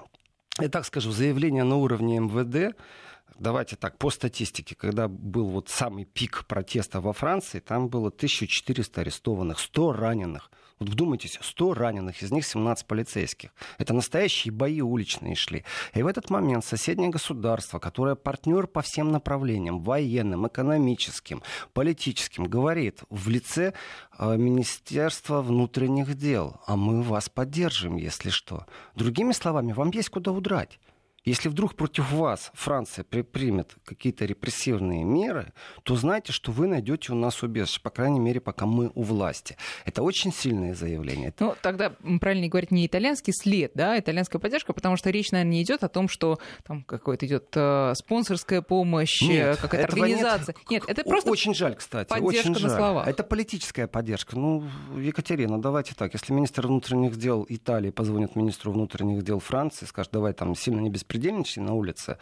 я 0.58 0.68
так 0.68 0.84
скажу, 0.86 1.12
заявление 1.12 1.64
на 1.64 1.76
уровне 1.76 2.18
МВД 2.18 2.76
давайте 3.38 3.76
так, 3.76 3.98
по 3.98 4.10
статистике, 4.10 4.74
когда 4.74 5.08
был 5.08 5.48
вот 5.48 5.68
самый 5.68 6.04
пик 6.04 6.44
протеста 6.46 7.00
во 7.00 7.12
Франции, 7.12 7.60
там 7.60 7.88
было 7.88 8.08
1400 8.08 9.00
арестованных, 9.00 9.58
100 9.58 9.92
раненых. 9.92 10.50
Вот 10.78 10.88
вдумайтесь, 10.88 11.38
100 11.40 11.74
раненых, 11.74 12.22
из 12.22 12.32
них 12.32 12.44
17 12.44 12.86
полицейских. 12.86 13.50
Это 13.78 13.94
настоящие 13.94 14.52
бои 14.52 14.80
уличные 14.80 15.36
шли. 15.36 15.64
И 15.94 16.02
в 16.02 16.08
этот 16.08 16.28
момент 16.28 16.64
соседнее 16.64 17.08
государство, 17.08 17.78
которое 17.78 18.16
партнер 18.16 18.66
по 18.66 18.82
всем 18.82 19.12
направлениям, 19.12 19.80
военным, 19.80 20.48
экономическим, 20.48 21.42
политическим, 21.72 22.44
говорит 22.44 23.02
в 23.10 23.28
лице 23.28 23.74
э, 24.18 24.36
Министерства 24.36 25.40
внутренних 25.40 26.14
дел, 26.16 26.60
а 26.66 26.76
мы 26.76 27.02
вас 27.02 27.28
поддержим, 27.28 27.96
если 27.96 28.30
что. 28.30 28.66
Другими 28.96 29.32
словами, 29.32 29.72
вам 29.72 29.90
есть 29.90 30.08
куда 30.08 30.32
удрать. 30.32 30.80
Если 31.24 31.48
вдруг 31.48 31.76
против 31.76 32.10
вас 32.10 32.50
Франция 32.54 33.04
примет 33.04 33.76
какие-то 33.84 34.24
репрессивные 34.24 35.04
меры, 35.04 35.52
то 35.84 35.94
знайте, 35.94 36.32
что 36.32 36.50
вы 36.50 36.66
найдете 36.66 37.12
у 37.12 37.14
нас 37.14 37.42
убежище, 37.44 37.80
по 37.80 37.90
крайней 37.90 38.18
мере, 38.18 38.40
пока 38.40 38.66
мы 38.66 38.90
у 38.94 39.02
власти. 39.02 39.56
Это 39.84 40.02
очень 40.02 40.32
сильное 40.32 40.74
заявление. 40.74 41.32
Ну, 41.38 41.54
тогда 41.62 41.90
правильно 42.20 42.48
говорить 42.48 42.72
не 42.72 42.86
итальянский 42.86 43.32
след, 43.32 43.70
да, 43.74 43.98
итальянская 43.98 44.40
поддержка, 44.40 44.72
потому 44.72 44.96
что 44.96 45.10
речь, 45.10 45.30
наверное, 45.30 45.52
не 45.52 45.62
идет 45.62 45.84
о 45.84 45.88
том, 45.88 46.08
что 46.08 46.40
там 46.64 46.82
какой-то 46.82 47.26
идет 47.26 47.48
э, 47.54 47.92
спонсорская 47.94 48.60
помощь, 48.60 49.22
нет, 49.22 49.58
какая-то 49.58 49.92
организация. 49.92 50.56
Нет. 50.68 50.82
нет, 50.82 50.84
это 50.88 51.08
просто 51.08 51.30
очень 51.30 51.54
жаль, 51.54 51.76
кстати, 51.76 52.08
поддержка 52.08 52.48
очень 52.48 52.54
жаль. 52.54 52.70
на 52.70 52.76
словах. 52.76 53.06
Это 53.06 53.22
политическая 53.22 53.86
поддержка. 53.86 54.36
Ну, 54.36 54.64
Екатерина, 54.96 55.62
давайте 55.62 55.94
так, 55.94 56.14
если 56.14 56.32
министр 56.32 56.66
внутренних 56.66 57.16
дел 57.16 57.46
Италии 57.48 57.90
позвонит 57.90 58.34
министру 58.34 58.72
внутренних 58.72 59.22
дел 59.22 59.38
Франции, 59.38 59.86
скажет, 59.86 60.10
давай 60.10 60.32
там 60.32 60.56
сильно 60.56 60.80
не 60.80 60.90
без 60.90 61.04
беспредельничай 61.12 61.62
на 61.62 61.74
улице, 61.74 62.18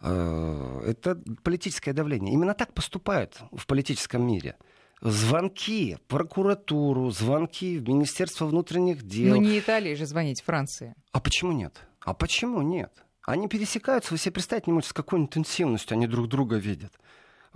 э, 0.00 0.82
это 0.86 1.20
политическое 1.42 1.92
давление. 1.92 2.34
Именно 2.34 2.54
так 2.54 2.74
поступают 2.74 3.40
в 3.52 3.66
политическом 3.66 4.26
мире 4.26 4.56
звонки 5.02 5.96
в 5.96 6.00
прокуратуру, 6.08 7.10
звонки 7.10 7.78
в 7.78 7.86
Министерство 7.86 8.46
внутренних 8.46 9.02
дел. 9.02 9.36
Ну 9.36 9.42
не 9.42 9.58
Италии 9.58 9.94
же 9.94 10.06
звонить, 10.06 10.42
Франции. 10.42 10.94
А 11.12 11.20
почему 11.20 11.52
нет? 11.52 11.86
А 12.00 12.14
почему 12.14 12.62
нет? 12.62 12.92
Они 13.26 13.46
пересекаются, 13.46 14.14
вы 14.14 14.18
себе 14.18 14.32
представить 14.32 14.66
не 14.66 14.72
можете, 14.72 14.90
с 14.90 14.92
какой 14.94 15.18
интенсивностью 15.18 15.96
они 15.96 16.06
друг 16.06 16.28
друга 16.28 16.56
видят. 16.56 16.92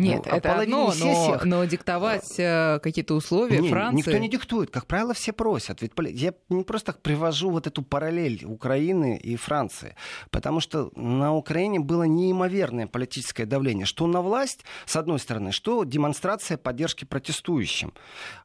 Нет, 0.01 0.27
ну, 0.27 0.37
это 0.37 0.59
одно, 0.59 0.93
но, 0.99 1.41
но 1.45 1.65
диктовать 1.65 2.39
э, 2.39 2.79
какие-то 2.83 3.15
условия 3.15 3.59
не, 3.59 3.69
Франции... 3.69 3.99
Никто 3.99 4.19
не 4.19 4.29
диктует. 4.29 4.71
Как 4.71 4.87
правило, 4.87 5.15
все 5.15 5.33
просят. 5.33 5.83
Ведь 5.83 5.93
я 6.13 6.33
не 6.49 6.65
просто 6.65 6.93
так 6.93 7.03
привожу 7.03 7.51
вот 7.51 7.67
эту 7.67 7.83
параллель 7.83 8.45
Украины 8.45 9.17
и 9.17 9.37
Франции. 9.37 9.95
Потому 10.31 10.61
что 10.61 10.91
на 10.97 11.35
Украине 11.35 11.81
было 11.81 12.05
неимоверное 12.05 12.87
политическое 12.87 13.45
давление. 13.45 13.87
Что 13.87 14.07
на 14.07 14.23
власть, 14.23 14.65
с 14.87 14.97
одной 14.97 15.19
стороны, 15.19 15.53
что 15.53 15.85
демонстрация 15.85 16.57
поддержки 16.57 17.05
протестующим. 17.05 17.93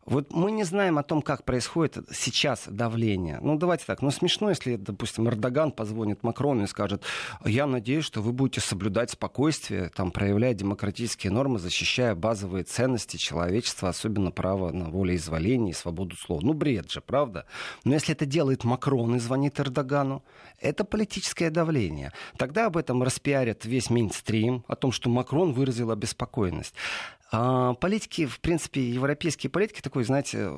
Вот 0.06 0.34
мы 0.34 0.52
не 0.52 0.63
знаем 0.63 0.98
о 0.98 1.04
том, 1.04 1.22
как 1.22 1.46
происходит 1.46 1.98
сейчас 2.12 2.65
давление. 2.68 3.39
Ну, 3.41 3.58
давайте 3.58 3.86
так. 3.86 4.02
Ну, 4.02 4.12
смешно, 4.12 4.50
если, 4.50 4.76
допустим, 4.76 5.28
Эрдоган 5.28 5.72
позвонит 5.72 6.24
Макрону 6.24 6.63
и 6.63 6.68
скажет, 6.68 7.04
я 7.44 7.65
надеюсь, 7.65 8.06
что 8.06 8.22
вы 8.22 8.32
будете 8.34 8.62
соблюдать 8.62 9.12
спокойствие, 9.12 9.89
там, 9.96 10.12
проявляя 10.12 10.54
демократические 10.54 11.32
нормы 11.32 11.44
нормы, 11.45 11.60
защищая 11.60 12.15
базовые 12.15 12.63
ценности 12.63 13.17
человечества, 13.17 13.89
особенно 13.89 14.31
право 14.31 14.71
на 14.71 14.89
волеизъявление 14.89 15.71
и 15.71 15.75
свободу 15.75 16.15
слова. 16.17 16.41
Ну, 16.41 16.53
бред 16.53 16.89
же, 16.89 17.01
правда? 17.01 17.45
Но 17.84 17.93
если 17.93 18.15
это 18.15 18.25
делает 18.25 18.63
Макрон 18.63 19.15
и 19.15 19.19
звонит 19.19 19.60
Эрдогану, 19.60 20.23
это 20.60 20.84
политическое 20.84 21.51
давление. 21.51 22.12
Тогда 22.38 22.65
об 22.65 22.77
этом 22.77 23.03
распиарят 23.03 23.63
весь 23.63 23.91
мейнстрим, 23.91 24.63
о 24.67 24.75
том, 24.75 24.91
что 24.91 25.08
Макрон 25.08 25.53
выразил 25.53 25.91
обеспокоенность. 25.91 26.73
А 27.38 27.74
политики, 27.74 28.26
в 28.26 28.39
принципе, 28.39 28.82
европейские 28.82 29.50
политики 29.50 29.82
такой, 29.82 30.06
знаете, 30.06 30.54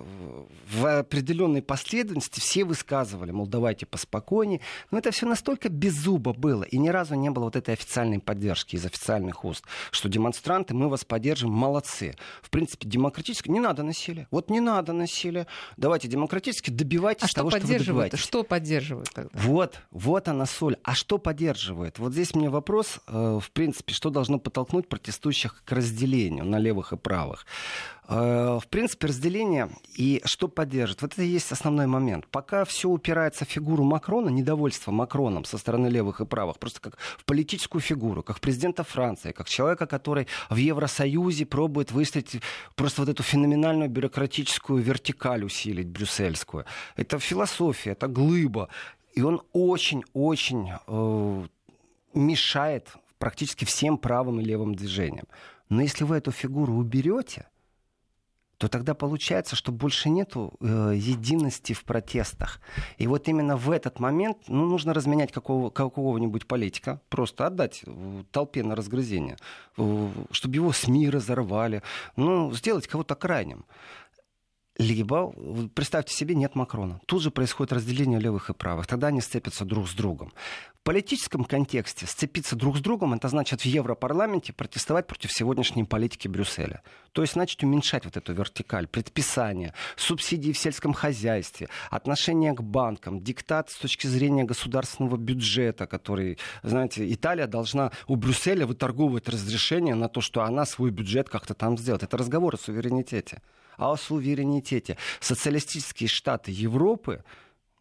в 0.69 0.99
определенной 0.99 1.63
последовательности 1.63 2.39
все 2.39 2.65
высказывали, 2.65 3.31
мол, 3.31 3.47
давайте 3.47 3.87
поспокойнее. 3.87 4.61
Но 4.91 4.99
это 4.99 5.09
все 5.09 5.25
настолько 5.25 5.69
беззубо 5.69 6.33
было, 6.33 6.61
и 6.61 6.77
ни 6.77 6.89
разу 6.89 7.15
не 7.15 7.31
было 7.31 7.45
вот 7.45 7.55
этой 7.55 7.73
официальной 7.73 8.19
поддержки 8.19 8.75
из 8.75 8.85
официальных 8.85 9.43
уст, 9.43 9.65
что 9.89 10.07
демонстранты, 10.07 10.75
мы 10.75 10.87
вас 10.87 11.03
поддержим, 11.03 11.49
молодцы. 11.49 12.15
В 12.43 12.51
принципе, 12.51 12.87
демократически 12.87 13.49
не 13.49 13.59
надо 13.59 13.81
насилия. 13.81 14.27
Вот 14.29 14.51
не 14.51 14.59
надо 14.59 14.93
насилия. 14.93 15.47
Давайте 15.77 16.07
демократически 16.07 16.69
добивайтесь 16.69 17.31
а 17.31 17.33
того, 17.33 17.49
что, 17.49 17.59
что 17.59 17.67
вы 17.69 17.79
добиваетесь. 17.79 18.19
Что 18.19 18.43
поддерживает 18.43 19.09
тогда? 19.11 19.31
Вот, 19.33 19.79
вот 19.89 20.27
она 20.27 20.45
соль. 20.45 20.77
А 20.83 20.93
что 20.93 21.17
поддерживает? 21.17 21.97
Вот 21.97 22.13
здесь 22.13 22.35
мне 22.35 22.51
вопрос, 22.51 22.99
э, 23.07 23.39
в 23.41 23.49
принципе, 23.49 23.95
что 23.95 24.11
должно 24.11 24.37
подтолкнуть 24.37 24.87
протестующих 24.87 25.63
к 25.65 25.71
разделению 25.71 26.45
на 26.45 26.66
левых 26.67 26.93
и 26.93 26.97
правых. 26.97 27.45
Э, 28.09 28.59
в 28.61 28.67
принципе, 28.67 29.07
разделение 29.07 29.69
и 29.97 30.21
что 30.25 30.47
поддержит. 30.47 31.01
Вот 31.01 31.13
это 31.13 31.23
и 31.23 31.27
есть 31.27 31.51
основной 31.51 31.87
момент. 31.87 32.25
Пока 32.27 32.63
все 32.63 32.87
упирается 32.89 33.45
в 33.45 33.49
фигуру 33.49 33.83
Макрона, 33.83 34.29
недовольство 34.29 34.91
Макроном 34.91 35.45
со 35.45 35.57
стороны 35.57 35.87
левых 35.87 36.21
и 36.21 36.25
правых, 36.25 36.57
просто 36.57 36.79
как 36.79 36.97
в 37.17 37.25
политическую 37.25 37.81
фигуру, 37.81 38.23
как 38.23 38.39
президента 38.39 38.83
Франции, 38.83 39.31
как 39.31 39.49
человека, 39.49 39.87
который 39.87 40.27
в 40.49 40.55
Евросоюзе 40.55 41.45
пробует 41.45 41.91
выстроить 41.91 42.41
просто 42.75 43.01
вот 43.01 43.09
эту 43.09 43.23
феноменальную 43.23 43.89
бюрократическую 43.89 44.81
вертикаль 44.81 45.43
усилить, 45.43 45.87
брюссельскую. 45.87 46.65
Это 46.95 47.19
философия, 47.19 47.91
это 47.91 48.07
глыба. 48.07 48.69
И 49.15 49.21
он 49.21 49.41
очень-очень 49.51 50.69
э, 50.87 51.45
мешает 52.13 52.87
практически 53.19 53.65
всем 53.65 53.97
правым 53.97 54.39
и 54.39 54.43
левым 54.43 54.75
движениям. 54.75 55.25
Но 55.69 55.81
если 55.81 56.03
вы 56.03 56.17
эту 56.17 56.31
фигуру 56.31 56.73
уберете, 56.73 57.47
то 58.57 58.67
тогда 58.67 58.95
получается, 58.95 59.55
что 59.55 59.71
больше 59.71 60.09
нет 60.09 60.33
э, 60.35 60.93
единости 60.95 61.73
в 61.73 61.83
протестах. 61.83 62.59
И 62.97 63.05
вот 63.05 63.27
именно 63.27 63.55
в 63.55 63.69
этот 63.69 63.99
момент 63.99 64.37
ну, 64.47 64.65
нужно 64.65 64.93
разменять 64.93 65.31
какого, 65.31 65.69
какого-нибудь 65.69 66.47
политика, 66.47 66.99
просто 67.09 67.45
отдать 67.45 67.83
толпе 68.31 68.63
на 68.63 68.75
разгрызение, 68.75 69.37
чтобы 69.75 70.55
его 70.55 70.71
СМИ 70.71 71.09
разорвали, 71.09 71.83
ну, 72.15 72.51
сделать 72.53 72.87
кого-то 72.87 73.15
крайним. 73.15 73.65
Либо, 74.77 75.33
представьте 75.73 76.13
себе, 76.15 76.35
нет 76.35 76.53
Макрона. 76.53 77.01
Тут 77.07 77.23
же 77.23 77.31
происходит 77.31 77.73
разделение 77.73 78.19
левых 78.19 78.51
и 78.51 78.53
правых. 78.53 78.85
Тогда 78.85 79.07
они 79.07 79.21
сцепятся 79.21 79.65
друг 79.65 79.89
с 79.89 79.93
другом. 79.93 80.31
В 80.79 80.83
политическом 80.83 81.43
контексте 81.45 82.05
сцепиться 82.05 82.55
друг 82.55 82.77
с 82.77 82.79
другом, 82.79 83.15
это 83.15 83.27
значит 83.27 83.61
в 83.61 83.65
Европарламенте 83.65 84.53
протестовать 84.53 85.07
против 85.07 85.33
сегодняшней 85.33 85.83
политики 85.83 86.27
Брюсселя. 86.27 86.83
То 87.11 87.23
есть, 87.23 87.33
значит, 87.33 87.63
уменьшать 87.63 88.05
вот 88.05 88.17
эту 88.17 88.33
вертикаль, 88.33 88.87
предписания, 88.87 89.73
субсидии 89.95 90.51
в 90.51 90.59
сельском 90.59 90.93
хозяйстве, 90.93 91.69
отношение 91.89 92.53
к 92.53 92.61
банкам, 92.61 93.21
диктат 93.21 93.71
с 93.71 93.75
точки 93.77 94.05
зрения 94.05 94.43
государственного 94.43 95.17
бюджета, 95.17 95.87
который, 95.87 96.37
знаете, 96.61 97.11
Италия 97.11 97.47
должна 97.47 97.91
у 98.07 98.15
Брюсселя 98.15 98.67
выторговывать 98.67 99.27
разрешение 99.27 99.95
на 99.95 100.07
то, 100.07 100.21
что 100.21 100.43
она 100.43 100.65
свой 100.65 100.91
бюджет 100.91 101.29
как-то 101.29 101.55
там 101.55 101.79
сделает. 101.79 102.03
Это 102.03 102.15
разговор 102.15 102.53
о 102.53 102.57
суверенитете 102.57 103.41
а 103.77 103.91
о 103.91 103.97
суверенитете. 103.97 104.97
Социалистические 105.19 106.09
штаты 106.09 106.51
Европы 106.51 107.23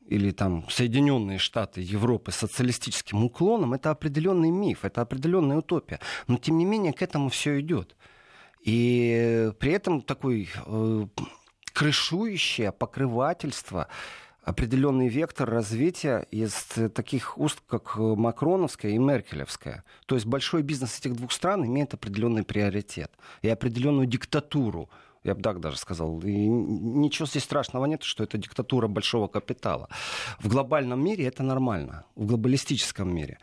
или 0.07 0.31
там 0.31 0.69
Соединенные 0.71 1.39
Штаты 1.39 1.81
Европы 1.81 2.31
с 2.31 2.37
социалистическим 2.37 3.25
уклоном, 3.25 3.75
это 3.75 3.91
определенный 3.91 4.51
миф, 4.51 4.85
это 4.85 5.01
определенная 5.01 5.59
утопия. 5.59 6.01
Но 6.29 6.37
тем 6.37 6.59
не 6.59 6.65
менее 6.65 6.93
к 6.93 7.03
этому 7.03 7.29
все 7.29 7.59
идет. 7.61 7.97
И 8.61 9.51
при 9.59 9.73
этом 9.73 10.03
такой 10.03 10.49
э, 10.67 11.07
крышующее 11.73 12.73
покрывательство, 12.73 13.89
определенный 14.43 15.09
вектор 15.09 15.51
развития 15.51 16.27
из 16.31 16.53
таких 16.95 17.37
уст, 17.37 17.61
как 17.69 17.97
Макроновская 17.97 18.93
и 18.93 18.99
Меркелевская. 18.99 19.85
То 20.07 20.15
есть 20.15 20.27
большой 20.27 20.63
бизнес 20.63 20.99
этих 21.01 21.17
двух 21.17 21.33
стран 21.33 21.67
имеет 21.67 21.95
определенный 21.95 22.45
приоритет 22.45 23.11
и 23.43 23.49
определенную 23.49 24.07
диктатуру 24.07 24.89
я 25.27 25.35
бы 25.35 25.43
так 25.43 25.61
даже 25.61 25.77
сказал. 25.77 26.21
И 26.21 26.33
ничего 26.33 27.27
здесь 27.27 27.45
страшного 27.45 27.87
нет, 27.87 28.03
что 28.03 28.25
это 28.25 28.39
диктатура 28.39 28.87
большого 28.87 29.27
капитала. 29.29 29.89
В 30.39 30.49
глобальном 30.49 31.05
мире 31.05 31.27
это 31.27 31.43
нормально, 31.43 32.05
в 32.15 32.27
глобалистическом 32.27 33.15
мире. 33.15 33.39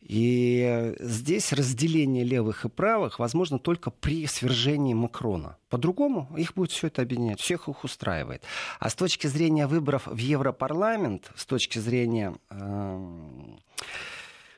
И 0.00 0.94
здесь 1.00 1.52
разделение 1.52 2.24
левых 2.24 2.64
и 2.64 2.68
правых 2.68 3.18
возможно 3.18 3.58
только 3.58 3.90
при 3.90 4.26
свержении 4.26 4.94
Макрона. 4.94 5.56
По-другому 5.68 6.28
их 6.36 6.54
будет 6.54 6.70
все 6.70 6.86
это 6.86 7.02
объединять, 7.02 7.40
всех 7.40 7.68
их 7.68 7.84
устраивает. 7.84 8.42
А 8.78 8.88
с 8.88 8.94
точки 8.94 9.26
зрения 9.26 9.66
выборов 9.66 10.06
в 10.06 10.16
Европарламент, 10.16 11.32
с 11.34 11.44
точки 11.44 11.80
зрения 11.80 12.34
э, 12.50 13.16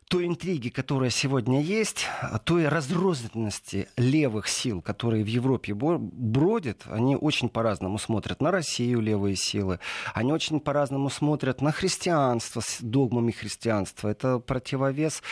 той 0.08 0.26
интриги, 0.26 0.70
которая 0.70 1.10
сегодня 1.10 1.60
есть, 1.60 2.06
той 2.44 2.66
разрозненности 2.66 3.88
левых 3.96 4.48
сил, 4.48 4.80
которые 4.80 5.22
в 5.22 5.26
Европе 5.26 5.74
бродят, 5.74 6.82
они 6.86 7.14
очень 7.14 7.48
по-разному 7.48 7.98
смотрят 7.98 8.40
на 8.40 8.50
Россию, 8.50 9.00
левые 9.00 9.36
силы, 9.36 9.80
они 10.14 10.32
очень 10.32 10.60
по-разному 10.60 11.10
смотрят 11.10 11.60
на 11.60 11.72
христианство 11.72 12.60
с 12.60 12.78
догмами 12.80 13.32
христианства. 13.32 14.08
Это 14.08 14.38
противовес 14.38 15.22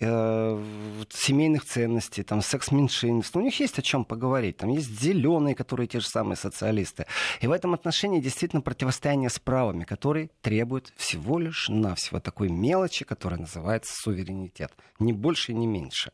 семейных 0.00 1.64
ценностей, 1.64 2.22
там, 2.22 2.40
секс-меньшинств. 2.40 3.34
У 3.34 3.40
них 3.40 3.58
есть 3.58 3.78
о 3.78 3.82
чем 3.82 4.04
поговорить. 4.04 4.58
Там 4.58 4.70
есть 4.70 5.00
зеленые, 5.00 5.56
которые 5.56 5.88
те 5.88 5.98
же 5.98 6.06
самые 6.06 6.36
социалисты. 6.36 7.06
И 7.40 7.48
в 7.48 7.52
этом 7.52 7.74
отношении 7.74 8.20
действительно 8.20 8.62
противостояние 8.62 9.28
с 9.28 9.40
правыми, 9.40 9.84
которые 9.84 10.30
требуют 10.40 10.92
всего 10.96 11.38
лишь 11.38 11.68
навсего 11.68 12.20
такой 12.20 12.48
мелочи, 12.48 13.04
которая 13.04 13.40
называется 13.40 13.92
суверенитет. 13.94 14.72
Ни 15.00 15.12
больше, 15.12 15.52
ни 15.52 15.66
меньше. 15.66 16.12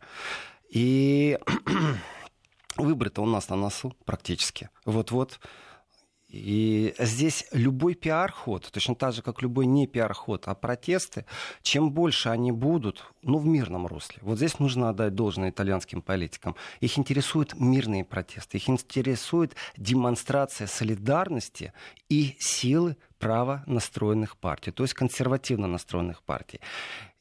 И 0.71 1.39
выборы-то 2.77 3.23
у 3.23 3.27
нас 3.27 3.51
на 3.51 3.57
носу 3.57 3.95
практически. 4.07 4.71
Вот-вот 4.87 5.41
и 6.35 6.95
здесь 6.99 7.47
любой 7.53 7.95
пиар-ход, 7.95 8.69
точно 8.73 8.97
так 8.97 9.13
же, 9.13 9.23
как 9.23 9.41
любой 9.41 9.67
не 9.67 9.87
пиар-ход, 9.87 10.49
а 10.49 10.55
протесты, 10.55 11.27
чем 11.63 11.93
больше 11.93 12.29
они 12.29 12.51
будут, 12.51 13.05
ну, 13.23 13.39
в 13.39 13.47
мирном 13.47 13.87
русле. 13.87 14.19
Вот 14.23 14.39
здесь 14.39 14.59
нужно 14.59 14.89
отдать 14.89 15.15
должное 15.15 15.51
итальянским 15.51 16.03
политикам. 16.03 16.57
Их 16.81 16.99
интересуют 16.99 17.55
мирные 17.55 18.05
протесты, 18.05 18.57
их 18.57 18.69
интересует 18.69 19.55
демонстрация 19.77 20.67
солидарности 20.67 21.73
и 22.09 22.35
силы 22.41 22.97
право 23.21 23.63
настроенных 23.67 24.37
партий, 24.37 24.73
то 24.73 24.83
есть 24.83 24.95
консервативно 24.95 25.69
настроенных 25.69 26.23
партий. 26.23 26.61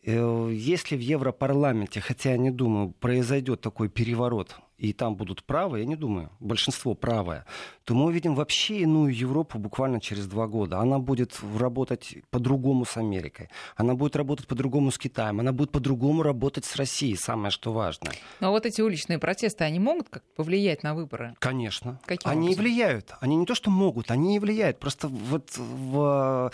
Э, 0.06 0.50
если 0.52 0.98
в 0.98 1.02
Европарламенте, 1.02 2.02
хотя 2.02 2.32
я 2.32 2.38
не 2.38 2.52
думаю, 2.52 2.90
произойдет 3.00 3.62
такой 3.62 3.90
переворот, 3.90 4.56
и 4.78 4.94
там 4.94 5.16
будут 5.16 5.44
правы, 5.44 5.80
я 5.80 5.86
не 5.86 5.96
думаю, 5.96 6.32
большинство 6.40 6.94
правое, 6.94 7.46
то 7.84 7.94
мы 7.94 8.06
увидим 8.06 8.36
вообще 8.36 8.80
иную 8.80 9.16
Европу 9.16 9.60
буквально 9.60 10.00
через 10.00 10.28
два 10.28 10.48
года. 10.48 10.80
Она 10.80 11.00
будет 11.00 11.40
работать 11.58 12.18
по-другому 12.30 12.86
с 12.86 12.98
Америкой, 12.98 13.50
она 13.76 13.94
будет 13.94 14.16
работать 14.16 14.48
по-другому 14.48 14.92
с 14.92 14.98
Китаем, 14.98 15.40
она 15.40 15.52
будет 15.52 15.72
по-другому 15.72 16.24
работать 16.24 16.66
с 16.66 16.76
Россией, 16.76 17.16
самое 17.16 17.52
что 17.52 17.72
важное. 17.72 18.14
Но 18.40 18.52
вот 18.52 18.66
эти 18.66 18.82
уличные 18.82 19.20
протесты, 19.20 19.64
они 19.64 19.80
могут 19.80 20.10
как 20.10 20.24
повлиять 20.36 20.84
на 20.84 20.96
выборы? 20.96 21.36
Конечно. 21.40 22.00
Каким 22.06 22.30
они 22.30 22.48
образом? 22.48 22.66
и 22.66 22.68
влияют. 22.68 23.14
Они 23.22 23.36
не 23.36 23.46
то, 23.46 23.56
что 23.56 23.70
могут, 23.70 24.12
они 24.12 24.36
и 24.36 24.40
влияют. 24.40 24.80
Просто 24.80 25.08
вот 25.08 25.52
в 25.58 26.52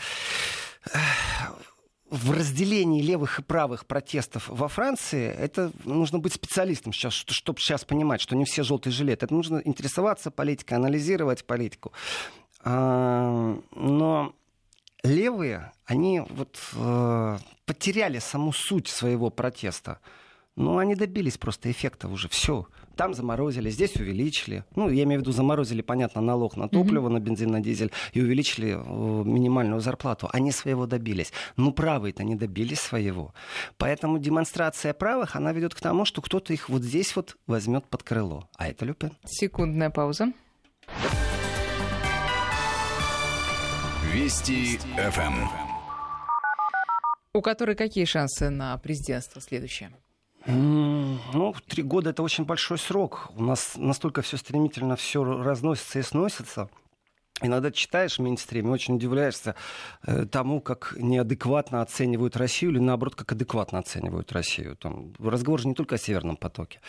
в 2.09 2.31
разделении 2.31 3.01
левых 3.01 3.39
и 3.39 3.43
правых 3.43 3.85
протестов 3.85 4.47
во 4.49 4.67
Франции, 4.67 5.29
это 5.29 5.71
нужно 5.85 6.19
быть 6.19 6.33
специалистом 6.33 6.91
сейчас, 6.91 7.13
чтобы 7.13 7.59
сейчас 7.59 7.85
понимать, 7.85 8.21
что 8.21 8.35
не 8.35 8.45
все 8.45 8.63
желтые 8.63 8.93
жилеты. 8.93 9.25
Это 9.25 9.33
нужно 9.33 9.61
интересоваться 9.63 10.31
политикой, 10.31 10.73
анализировать 10.73 11.45
политику. 11.45 11.93
А, 12.63 13.57
но 13.75 14.33
левые, 15.03 15.71
они 15.85 16.21
вот 16.29 16.59
э, 16.75 17.37
потеряли 17.65 18.19
саму 18.19 18.51
суть 18.53 18.87
своего 18.87 19.29
протеста. 19.29 19.99
Ну, 20.55 20.77
они 20.77 20.95
добились 20.95 21.37
просто 21.37 21.71
эффекта 21.71 22.07
уже. 22.07 22.27
Все. 22.27 22.67
Там 22.99 23.13
заморозили, 23.13 23.69
здесь 23.69 23.95
увеличили. 23.95 24.65
Ну, 24.75 24.89
я 24.89 25.03
имею 25.03 25.21
в 25.21 25.23
виду, 25.23 25.31
заморозили, 25.31 25.81
понятно, 25.81 26.19
налог 26.19 26.57
на 26.57 26.67
топливо, 26.67 27.07
mm-hmm. 27.07 27.13
на 27.13 27.19
бензин, 27.21 27.49
на 27.49 27.61
дизель, 27.61 27.93
и 28.11 28.21
увеличили 28.21 28.71
э, 28.71 29.23
минимальную 29.23 29.79
зарплату. 29.79 30.29
Они 30.33 30.51
своего 30.51 30.85
добились. 30.85 31.31
Ну, 31.55 31.71
правые-то 31.71 32.25
не 32.25 32.35
добились 32.35 32.81
своего. 32.81 33.33
Поэтому 33.77 34.19
демонстрация 34.19 34.93
правых, 34.93 35.37
она 35.37 35.53
ведет 35.53 35.75
к 35.75 35.79
тому, 35.79 36.03
что 36.03 36.21
кто-то 36.21 36.51
их 36.51 36.67
вот 36.67 36.81
здесь 36.83 37.15
вот 37.15 37.37
возьмет 37.47 37.85
под 37.85 38.03
крыло. 38.03 38.49
А 38.57 38.67
это 38.67 38.83
Люпен. 38.83 39.13
Секундная 39.23 39.91
пауза. 39.91 40.33
Вести 44.11 44.77
ФМ. 44.97 45.47
У 47.33 47.41
которой 47.41 47.77
какие 47.77 48.03
шансы 48.03 48.49
на 48.49 48.77
президентство 48.77 49.39
следующее? 49.39 49.89
Ну, 50.45 51.53
три 51.67 51.83
года 51.83 52.11
это 52.11 52.23
очень 52.23 52.45
большой 52.45 52.77
срок. 52.77 53.29
У 53.35 53.43
нас 53.43 53.73
настолько 53.75 54.21
все 54.21 54.37
стремительно 54.37 54.95
все 54.95 55.23
разносится 55.23 55.99
и 55.99 56.01
сносится. 56.01 56.69
Иногда 57.41 57.71
читаешь 57.71 58.17
в 58.17 58.21
мейнстриме, 58.21 58.69
очень 58.69 58.95
удивляешься 58.95 59.55
э, 60.05 60.25
тому, 60.25 60.59
как 60.59 60.93
неадекватно 60.97 61.81
оценивают 61.81 62.35
Россию, 62.35 62.71
или 62.71 62.79
наоборот, 62.79 63.15
как 63.15 63.31
адекватно 63.31 63.79
оценивают 63.79 64.33
Россию. 64.33 64.75
Там 64.75 65.13
разговор 65.19 65.61
же 65.61 65.69
не 65.69 65.73
только 65.73 65.95
о 65.95 65.97
Северном 65.97 66.35
потоке. 66.35 66.81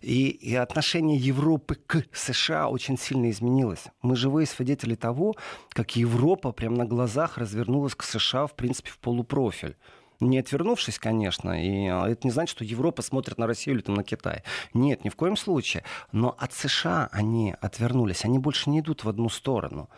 И, 0.00 0.28
и 0.28 0.56
отношение 0.56 1.16
Европы 1.16 1.76
к 1.76 2.04
США 2.12 2.68
очень 2.68 2.98
сильно 2.98 3.30
изменилось. 3.30 3.84
Мы 4.02 4.16
живые 4.16 4.46
свидетели 4.46 4.96
того, 4.96 5.36
как 5.68 5.94
Европа 5.94 6.50
прямо 6.50 6.78
на 6.78 6.84
глазах 6.84 7.38
развернулась 7.38 7.94
к 7.94 8.02
США, 8.02 8.48
в 8.48 8.54
принципе, 8.54 8.90
в 8.90 8.98
полупрофиль. 8.98 9.76
Не 10.22 10.38
отвернувшись, 10.38 10.98
конечно, 10.98 11.50
и 11.60 11.86
это 11.86 12.26
не 12.26 12.30
значит, 12.30 12.56
что 12.56 12.64
Европа 12.64 13.02
смотрит 13.02 13.38
на 13.38 13.46
Россию 13.46 13.76
или 13.76 13.82
там, 13.82 13.96
на 13.96 14.04
Китай. 14.04 14.42
Нет, 14.72 15.04
ни 15.04 15.08
в 15.08 15.16
коем 15.16 15.36
случае. 15.36 15.84
Но 16.12 16.36
от 16.38 16.52
США 16.52 17.08
они 17.12 17.54
отвернулись, 17.60 18.24
они 18.24 18.38
больше 18.38 18.70
не 18.70 18.80
идут 18.80 19.04
в 19.04 19.08
одну 19.08 19.28
сторону. 19.28 19.90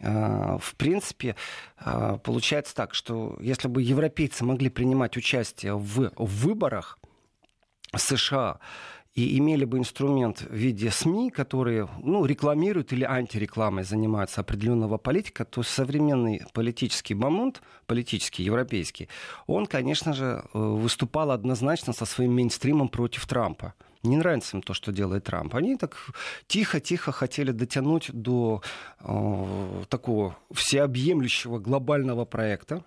А, 0.00 0.58
в 0.58 0.74
принципе, 0.76 1.36
а, 1.78 2.16
получается 2.18 2.74
так, 2.74 2.94
что 2.94 3.36
если 3.40 3.68
бы 3.68 3.82
европейцы 3.82 4.44
могли 4.44 4.70
принимать 4.70 5.16
участие 5.16 5.76
в 5.76 6.10
выборах 6.16 6.98
США, 7.94 8.58
и 9.16 9.38
имели 9.38 9.64
бы 9.64 9.78
инструмент 9.78 10.42
в 10.42 10.54
виде 10.54 10.90
СМИ, 10.90 11.30
которые 11.30 11.88
ну, 12.02 12.26
рекламируют 12.26 12.92
или 12.92 13.02
антирекламой 13.02 13.82
занимаются 13.82 14.42
определенного 14.42 14.98
политика, 14.98 15.46
то 15.46 15.62
современный 15.62 16.42
политический 16.52 17.14
момент, 17.14 17.62
политический, 17.86 18.44
европейский, 18.44 19.08
он, 19.46 19.66
конечно 19.66 20.12
же, 20.12 20.24
э, 20.24 20.58
выступал 20.58 21.30
однозначно 21.30 21.94
со 21.94 22.04
своим 22.04 22.34
мейнстримом 22.34 22.88
против 22.88 23.26
Трампа. 23.26 23.72
Не 24.02 24.18
нравится 24.18 24.58
им 24.58 24.62
то, 24.62 24.74
что 24.74 24.92
делает 24.92 25.24
Трамп. 25.24 25.54
Они 25.54 25.76
так 25.76 25.96
тихо-тихо 26.46 27.10
хотели 27.10 27.52
дотянуть 27.52 28.10
до 28.12 28.60
э, 29.00 29.84
такого 29.88 30.36
всеобъемлющего 30.52 31.58
глобального 31.58 32.26
проекта, 32.26 32.84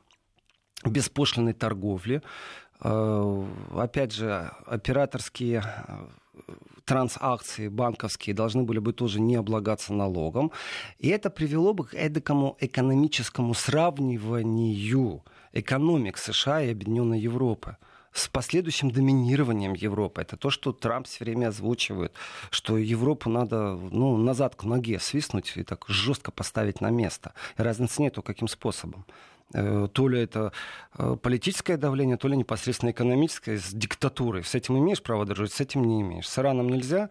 беспошлиной 0.86 1.54
торговли, 1.54 2.22
Э, 2.82 3.46
опять 3.76 4.14
же, 4.14 4.52
операторские 4.66 5.64
э, 5.66 6.08
трансакции 6.86 7.68
банковские 7.68 8.36
должны 8.36 8.64
были 8.64 8.80
бы 8.80 8.94
тоже 8.94 9.20
не 9.20 9.36
облагаться 9.36 9.94
налогом. 9.94 10.52
И 10.98 11.10
это 11.10 11.30
привело 11.30 11.74
бы 11.74 11.86
к 11.86 11.94
эдакому 11.94 12.58
экономическому 12.60 13.54
сравниванию 13.54 15.24
экономик 15.54 16.18
США 16.18 16.62
и 16.62 16.72
Объединенной 16.72 17.20
Европы 17.20 17.78
с 18.20 18.28
последующим 18.28 18.92
доминированием 18.92 19.74
Европы. 19.74 20.22
Это 20.22 20.38
то, 20.38 20.50
что 20.50 20.72
Трамп 20.72 21.08
все 21.08 21.24
время 21.24 21.48
озвучивает, 21.48 22.14
что 22.52 22.78
Европу 22.78 23.30
надо 23.30 23.80
ну, 23.92 24.18
назад 24.18 24.56
к 24.56 24.64
ноге 24.64 25.00
свистнуть 25.00 25.54
и 25.56 25.64
так 25.64 25.86
жестко 25.88 26.32
поставить 26.32 26.82
на 26.82 26.90
место. 26.90 27.34
И 27.58 27.62
разницы 27.62 28.02
нету, 28.02 28.22
каким 28.22 28.48
способом. 28.48 29.06
Э, 29.54 29.88
то 29.92 30.08
ли 30.08 30.22
это 30.22 30.52
э, 30.98 31.16
политическое 31.22 31.78
давление, 31.78 32.18
то 32.18 32.28
ли 32.28 32.38
непосредственно 32.38 32.92
экономическое 32.92 33.58
с 33.58 33.74
диктатурой. 33.74 34.44
С 34.44 34.54
этим 34.54 34.78
имеешь 34.78 35.02
право 35.02 35.26
дружить, 35.26 35.54
с 35.54 35.62
этим 35.62 35.84
не 35.86 36.02
имеешь. 36.02 36.28
С 36.28 36.38
Ираном 36.38 36.70
нельзя, 36.70 37.10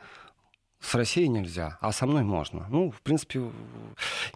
с 0.80 0.94
Россией 0.94 1.28
нельзя, 1.28 1.76
а 1.80 1.92
со 1.92 2.06
мной 2.06 2.22
можно. 2.22 2.66
Ну, 2.70 2.90
в 2.90 3.02
принципе, 3.02 3.50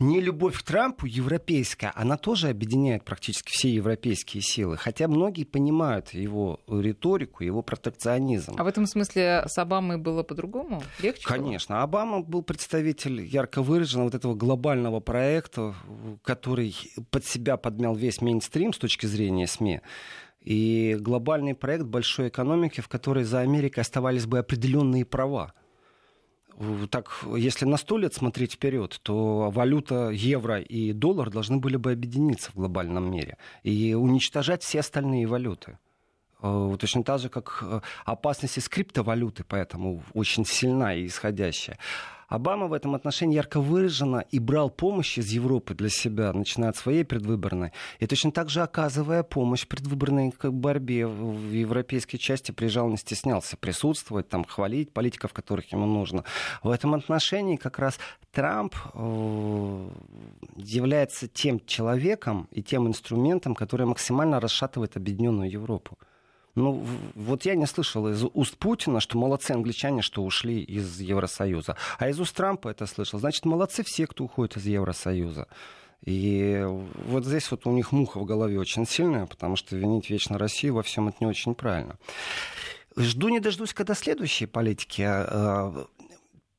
не 0.00 0.20
любовь 0.20 0.58
к 0.58 0.62
Трампу 0.62 1.06
европейская, 1.06 1.92
она 1.94 2.16
тоже 2.16 2.48
объединяет 2.48 3.04
практически 3.04 3.52
все 3.52 3.70
европейские 3.70 4.42
силы. 4.42 4.76
Хотя 4.76 5.06
многие 5.06 5.44
понимают 5.44 6.12
его 6.12 6.60
риторику, 6.66 7.44
его 7.44 7.62
протекционизм. 7.62 8.56
А 8.58 8.64
в 8.64 8.66
этом 8.66 8.86
смысле 8.86 9.44
с 9.46 9.56
Обамой 9.56 9.98
было 9.98 10.24
по-другому? 10.24 10.82
Легче? 11.00 11.24
Конечно. 11.24 11.76
Было? 11.76 11.84
Обама 11.84 12.22
был 12.22 12.42
представитель 12.42 13.24
ярко 13.24 13.62
выраженного 13.62 14.06
вот 14.06 14.14
этого 14.16 14.34
глобального 14.34 14.98
проекта, 14.98 15.74
который 16.22 16.74
под 17.10 17.24
себя 17.24 17.56
подмял 17.56 17.94
весь 17.94 18.20
мейнстрим 18.20 18.72
с 18.72 18.78
точки 18.78 19.06
зрения 19.06 19.46
СМИ. 19.46 19.80
И 20.40 20.96
глобальный 20.98 21.54
проект 21.54 21.84
большой 21.84 22.28
экономики, 22.28 22.80
в 22.80 22.88
которой 22.88 23.22
за 23.22 23.40
Америкой 23.40 23.82
оставались 23.82 24.26
бы 24.26 24.40
определенные 24.40 25.04
права 25.04 25.54
так, 26.90 27.24
если 27.36 27.64
на 27.64 27.76
сто 27.76 27.98
лет 27.98 28.14
смотреть 28.14 28.54
вперед, 28.54 29.00
то 29.02 29.50
валюта 29.50 30.10
евро 30.10 30.60
и 30.60 30.92
доллар 30.92 31.30
должны 31.30 31.58
были 31.58 31.76
бы 31.76 31.92
объединиться 31.92 32.50
в 32.50 32.54
глобальном 32.54 33.10
мире 33.10 33.36
и 33.62 33.94
уничтожать 33.94 34.62
все 34.62 34.80
остальные 34.80 35.26
валюты. 35.26 35.78
Э, 36.42 36.76
точно 36.78 37.04
так 37.04 37.20
же, 37.20 37.28
как 37.28 37.62
э, 37.62 37.80
опасность 38.04 38.58
из 38.58 38.68
криптовалюты, 38.68 39.44
поэтому 39.44 40.02
очень 40.12 40.44
сильна 40.44 40.94
и 40.94 41.06
исходящая. 41.06 41.78
Обама 42.32 42.66
в 42.66 42.72
этом 42.72 42.94
отношении 42.94 43.34
ярко 43.34 43.60
выраженно 43.60 44.24
и 44.30 44.38
брал 44.38 44.70
помощь 44.70 45.18
из 45.18 45.28
Европы 45.28 45.74
для 45.74 45.90
себя, 45.90 46.32
начиная 46.32 46.70
от 46.70 46.76
своей 46.78 47.04
предвыборной, 47.04 47.72
и 47.98 48.06
точно 48.06 48.32
так 48.32 48.48
же 48.48 48.62
оказывая 48.62 49.22
помощь 49.22 49.66
предвыборной 49.66 50.32
борьбе 50.42 51.06
в 51.06 51.52
европейской 51.52 52.16
части, 52.16 52.50
приезжал, 52.50 52.88
не 52.88 52.96
стеснялся 52.96 53.58
присутствовать, 53.58 54.30
там, 54.30 54.44
хвалить 54.44 54.94
политиков, 54.94 55.34
которых 55.34 55.72
ему 55.72 55.84
нужно. 55.84 56.24
В 56.62 56.70
этом 56.70 56.94
отношении 56.94 57.56
как 57.56 57.78
раз 57.78 57.98
Трамп 58.30 58.74
э, 58.94 59.88
является 60.56 61.28
тем 61.28 61.60
человеком 61.66 62.48
и 62.50 62.62
тем 62.62 62.88
инструментом, 62.88 63.54
который 63.54 63.84
максимально 63.84 64.40
расшатывает 64.40 64.96
объединенную 64.96 65.50
Европу. 65.50 65.98
Ну, 66.54 66.86
вот 67.14 67.44
я 67.46 67.54
не 67.54 67.66
слышал 67.66 68.08
из 68.08 68.24
уст 68.34 68.58
Путина, 68.58 69.00
что 69.00 69.16
молодцы 69.16 69.52
англичане, 69.52 70.02
что 70.02 70.22
ушли 70.22 70.60
из 70.60 71.00
Евросоюза. 71.00 71.76
А 71.98 72.08
из 72.08 72.20
уст 72.20 72.36
Трампа 72.36 72.68
это 72.68 72.86
слышал. 72.86 73.18
Значит, 73.18 73.46
молодцы 73.46 73.82
все, 73.82 74.06
кто 74.06 74.24
уходит 74.24 74.58
из 74.58 74.66
Евросоюза. 74.66 75.48
И 76.04 76.62
вот 76.66 77.24
здесь 77.24 77.50
вот 77.50 77.66
у 77.66 77.72
них 77.72 77.92
муха 77.92 78.18
в 78.18 78.24
голове 78.24 78.58
очень 78.58 78.86
сильная, 78.86 79.26
потому 79.26 79.56
что 79.56 79.76
винить 79.76 80.10
вечно 80.10 80.36
Россию 80.36 80.74
во 80.74 80.82
всем 80.82 81.08
это 81.08 81.18
не 81.20 81.26
очень 81.26 81.54
правильно. 81.54 81.96
Жду 82.96 83.28
не 83.28 83.40
дождусь, 83.40 83.72
когда 83.72 83.94
следующие 83.94 84.48
политики 84.48 85.06
э, 85.06 85.84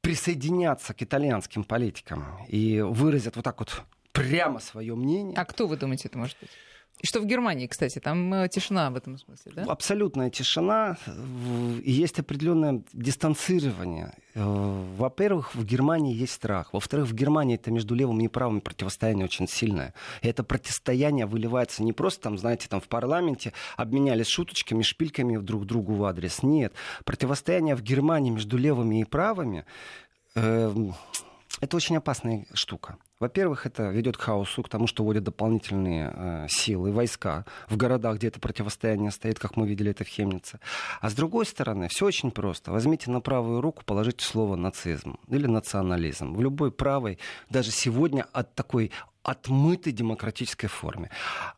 присоединятся 0.01 0.93
к 0.93 1.03
итальянским 1.03 1.63
политикам 1.63 2.25
и 2.47 2.81
выразят 2.81 3.35
вот 3.35 3.45
так 3.45 3.59
вот 3.59 3.83
прямо 4.11 4.59
свое 4.59 4.95
мнение. 4.95 5.37
А 5.37 5.45
кто, 5.45 5.67
вы 5.67 5.77
думаете, 5.77 6.07
это 6.07 6.17
может 6.17 6.37
быть? 6.39 6.49
И 7.03 7.05
что 7.05 7.19
в 7.19 7.25
Германии, 7.25 7.67
кстати, 7.67 7.99
там 7.99 8.33
э, 8.33 8.47
тишина 8.47 8.89
в 8.89 8.95
этом 8.95 9.17
смысле, 9.17 9.51
да? 9.53 9.63
Абсолютная 9.63 10.29
тишина. 10.29 10.97
Есть 11.83 12.17
определенное 12.19 12.81
дистанцирование. 12.93 14.13
Э, 14.35 14.41
во-первых, 14.97 15.53
в 15.53 15.65
Германии 15.65 16.15
есть 16.15 16.31
страх. 16.31 16.71
Во-вторых, 16.71 17.07
в 17.09 17.13
Германии 17.13 17.55
это 17.55 17.71
между 17.71 17.93
левым 17.93 18.21
и 18.21 18.29
правым 18.29 18.61
противостояние 18.61 19.25
очень 19.25 19.49
сильное. 19.49 19.93
И 20.21 20.29
это 20.29 20.45
противостояние 20.45 21.25
выливается 21.25 21.83
не 21.83 21.91
просто 21.91 22.21
там, 22.21 22.37
знаете, 22.37 22.69
там 22.69 22.79
в 22.79 22.87
парламенте 22.87 23.51
обменялись 23.75 24.27
шуточками, 24.27 24.81
шпильками 24.81 25.35
друг 25.35 25.65
другу 25.65 25.95
в 25.95 26.05
адрес. 26.05 26.41
Нет. 26.41 26.73
Противостояние 27.03 27.75
в 27.75 27.81
Германии 27.81 28.31
между 28.31 28.57
левыми 28.57 29.01
и 29.01 29.03
правыми 29.03 29.65
э, 30.35 30.73
это 31.59 31.77
очень 31.77 31.97
опасная 31.97 32.45
штука. 32.53 32.97
Во-первых, 33.23 33.65
это 33.65 33.83
ведет 33.83 34.17
к 34.17 34.21
хаосу, 34.21 34.63
к 34.63 34.67
тому, 34.67 34.85
что 34.85 35.05
вводят 35.05 35.23
дополнительные 35.23 36.11
э, 36.13 36.47
силы, 36.49 36.91
войска 36.91 37.45
в 37.69 37.77
городах, 37.77 38.17
где 38.17 38.27
это 38.27 38.41
противостояние 38.41 39.11
стоит, 39.11 39.39
как 39.39 39.55
мы 39.55 39.65
видели 39.65 39.91
это 39.91 40.03
в 40.03 40.09
Хемнице. 40.09 40.59
А 40.99 41.09
с 41.09 41.13
другой 41.13 41.45
стороны, 41.45 41.87
все 41.87 42.05
очень 42.05 42.31
просто. 42.31 42.73
Возьмите 42.73 43.09
на 43.11 43.21
правую 43.21 43.61
руку, 43.61 43.81
положите 43.85 44.25
слово 44.25 44.57
нацизм 44.57 45.17
или 45.29 45.47
национализм. 45.47 46.35
В 46.35 46.41
любой 46.41 46.73
правой, 46.73 47.17
даже 47.49 47.71
сегодня 47.71 48.27
от 48.33 48.55
такой 48.55 48.91
отмытой 49.23 49.93
демократической 49.93 50.67
форме. 50.67 51.09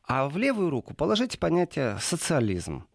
А 0.08 0.30
в 0.30 0.38
левую 0.38 0.70
руку 0.70 0.94
положите 0.94 1.40
понятие 1.40 1.98
социализм. 2.00 2.86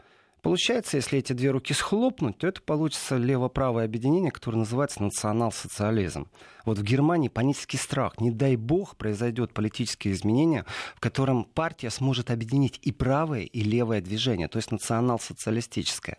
Получается, 0.42 0.96
если 0.96 1.18
эти 1.18 1.32
две 1.32 1.50
руки 1.50 1.74
схлопнуть, 1.74 2.38
то 2.38 2.46
это 2.46 2.62
получится 2.62 3.16
лево-правое 3.16 3.84
объединение, 3.84 4.30
которое 4.30 4.58
называется 4.58 5.02
национал-социализм. 5.02 6.28
Вот 6.64 6.78
в 6.78 6.82
Германии 6.82 7.28
панический 7.28 7.78
страх. 7.78 8.20
Не 8.20 8.30
дай 8.30 8.56
бог 8.56 8.96
произойдет 8.96 9.52
политические 9.52 10.14
изменения, 10.14 10.64
в 10.94 11.00
котором 11.00 11.44
партия 11.44 11.90
сможет 11.90 12.30
объединить 12.30 12.78
и 12.82 12.92
правое, 12.92 13.42
и 13.42 13.60
левое 13.62 14.00
движение, 14.00 14.48
то 14.48 14.56
есть 14.56 14.70
национал-социалистическое. 14.70 16.18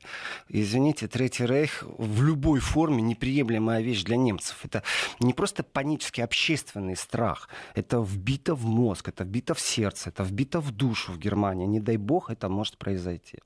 Извините, 0.50 1.08
Третий 1.08 1.46
Рейх 1.46 1.84
в 1.98 2.24
любой 2.24 2.60
форме 2.60 3.02
неприемлемая 3.02 3.82
вещь 3.82 4.04
для 4.04 4.18
немцев. 4.18 4.60
Это 4.64 4.84
не 5.20 5.34
просто 5.34 5.64
панический 5.64 6.24
общественный 6.24 6.96
страх. 6.96 7.50
Это 7.76 8.00
вбито 8.02 8.56
в 8.56 8.66
мозг, 8.66 9.10
это 9.10 9.24
вбито 9.24 9.54
в 9.54 9.60
сердце, 9.60 10.10
это 10.10 10.24
вбито 10.24 10.60
в 10.60 10.72
душу 10.72 11.12
в 11.12 11.20
Германии. 11.20 11.66
Не 11.66 11.80
дай 11.80 11.98
бог 11.98 12.30
это 12.30 12.50
может 12.50 12.78
произойти. 12.78 13.40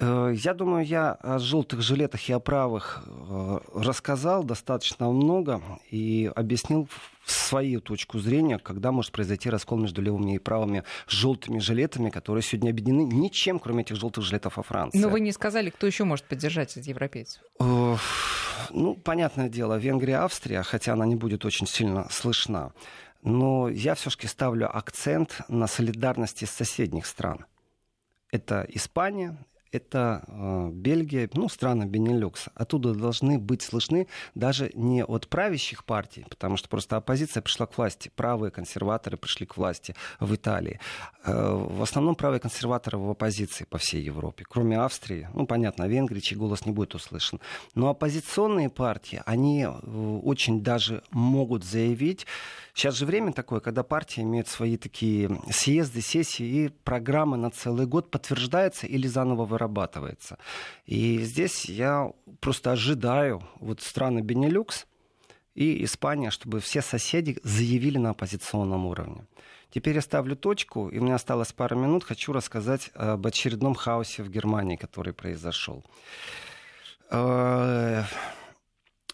Э, 0.00 0.32
я 0.34 0.54
думаю, 0.54 0.84
я 0.84 1.12
о 1.12 1.38
желтых 1.38 1.80
жилетах 1.80 2.28
и 2.28 2.32
о 2.32 2.40
правых 2.40 3.04
э, 3.06 3.58
рассказал 3.74 4.44
достаточно 4.44 5.08
много 5.10 5.62
и 5.90 6.30
объяснил 6.34 6.88
свою 7.24 7.80
точку 7.80 8.18
зрения, 8.18 8.58
когда 8.58 8.92
может 8.92 9.12
произойти 9.12 9.48
раскол 9.48 9.78
между 9.78 10.02
левыми 10.02 10.34
и 10.34 10.38
правыми 10.38 10.84
желтыми 11.06 11.58
жилетами, 11.58 12.10
которые 12.10 12.42
сегодня 12.42 12.70
объединены 12.70 13.10
ничем, 13.12 13.58
кроме 13.58 13.82
этих 13.82 13.96
желтых 13.96 14.24
жилетов 14.24 14.56
во 14.56 14.62
Франции. 14.62 14.98
Но 14.98 15.08
вы 15.08 15.20
не 15.20 15.32
сказали, 15.32 15.70
кто 15.70 15.86
еще 15.86 16.04
может 16.04 16.26
поддержать 16.26 16.76
из 16.76 16.86
европейцев? 16.86 17.42
Ну, 17.58 18.94
понятное 18.94 19.48
дело, 19.48 19.78
Венгрия, 19.78 20.18
Австрия, 20.18 20.62
хотя 20.62 20.94
она 20.94 21.06
не 21.06 21.16
будет 21.16 21.44
очень 21.44 21.66
сильно 21.66 22.08
слышна. 22.10 22.72
Но 23.22 23.68
я 23.68 23.94
все-таки 23.94 24.26
ставлю 24.26 24.74
акцент 24.74 25.40
на 25.48 25.66
солидарности 25.66 26.44
соседних 26.44 27.06
стран. 27.06 27.46
Это 28.30 28.66
Испания, 28.68 29.38
это 29.74 30.24
э, 30.28 30.68
Бельгия, 30.72 31.28
ну, 31.34 31.48
страны 31.48 31.84
Бенилюкса. 31.84 32.52
Оттуда 32.54 32.94
должны 32.94 33.38
быть 33.38 33.62
слышны 33.62 34.06
даже 34.34 34.70
не 34.74 35.04
от 35.04 35.28
правящих 35.28 35.84
партий, 35.84 36.24
потому 36.28 36.56
что 36.56 36.68
просто 36.68 36.96
оппозиция 36.96 37.42
пришла 37.42 37.66
к 37.66 37.76
власти, 37.76 38.10
правые 38.14 38.50
консерваторы 38.50 39.16
пришли 39.16 39.46
к 39.46 39.56
власти 39.56 39.94
в 40.20 40.34
Италии. 40.34 40.78
Э, 41.24 41.52
в 41.52 41.82
основном 41.82 42.14
правые 42.14 42.40
консерваторы 42.40 42.98
в 42.98 43.10
оппозиции 43.10 43.64
по 43.64 43.78
всей 43.78 44.02
Европе, 44.02 44.44
кроме 44.48 44.78
Австрии, 44.78 45.28
ну, 45.34 45.46
понятно, 45.46 45.88
Венгрии, 45.88 46.20
чей 46.20 46.36
голос 46.36 46.66
не 46.66 46.72
будет 46.72 46.94
услышан. 46.94 47.40
Но 47.74 47.88
оппозиционные 47.88 48.70
партии, 48.70 49.22
они 49.26 49.62
э, 49.62 50.20
очень 50.22 50.62
даже 50.62 51.02
могут 51.10 51.64
заявить, 51.64 52.26
Сейчас 52.76 52.96
же 52.96 53.06
время 53.06 53.32
такое, 53.32 53.60
когда 53.60 53.84
партии 53.84 54.22
имеют 54.22 54.48
свои 54.48 54.76
такие 54.76 55.30
съезды, 55.48 56.00
сессии, 56.00 56.44
и 56.44 56.68
программы 56.82 57.36
на 57.36 57.50
целый 57.50 57.86
год 57.86 58.10
подтверждается 58.10 58.88
или 58.88 59.06
заново 59.06 59.46
вырабатывается. 59.64 60.38
И 60.86 61.18
здесь 61.18 61.64
я 61.66 62.12
просто 62.40 62.72
ожидаю 62.72 63.42
вот 63.60 63.80
страны 63.80 64.20
Бенилюкс 64.20 64.86
и 65.54 65.84
Испания, 65.84 66.30
чтобы 66.30 66.60
все 66.60 66.82
соседи 66.82 67.38
заявили 67.42 67.98
на 67.98 68.10
оппозиционном 68.10 68.86
уровне. 68.86 69.26
Теперь 69.70 69.96
я 69.96 70.02
ставлю 70.02 70.36
точку, 70.36 70.88
и 70.88 70.98
у 70.98 71.02
меня 71.02 71.16
осталось 71.16 71.52
пара 71.52 71.74
минут. 71.74 72.04
Хочу 72.04 72.32
рассказать 72.32 72.90
об 72.94 73.26
очередном 73.26 73.74
хаосе 73.74 74.22
в 74.22 74.30
Германии, 74.30 74.76
который 74.76 75.12
произошел. 75.12 75.84
Э, 77.10 78.04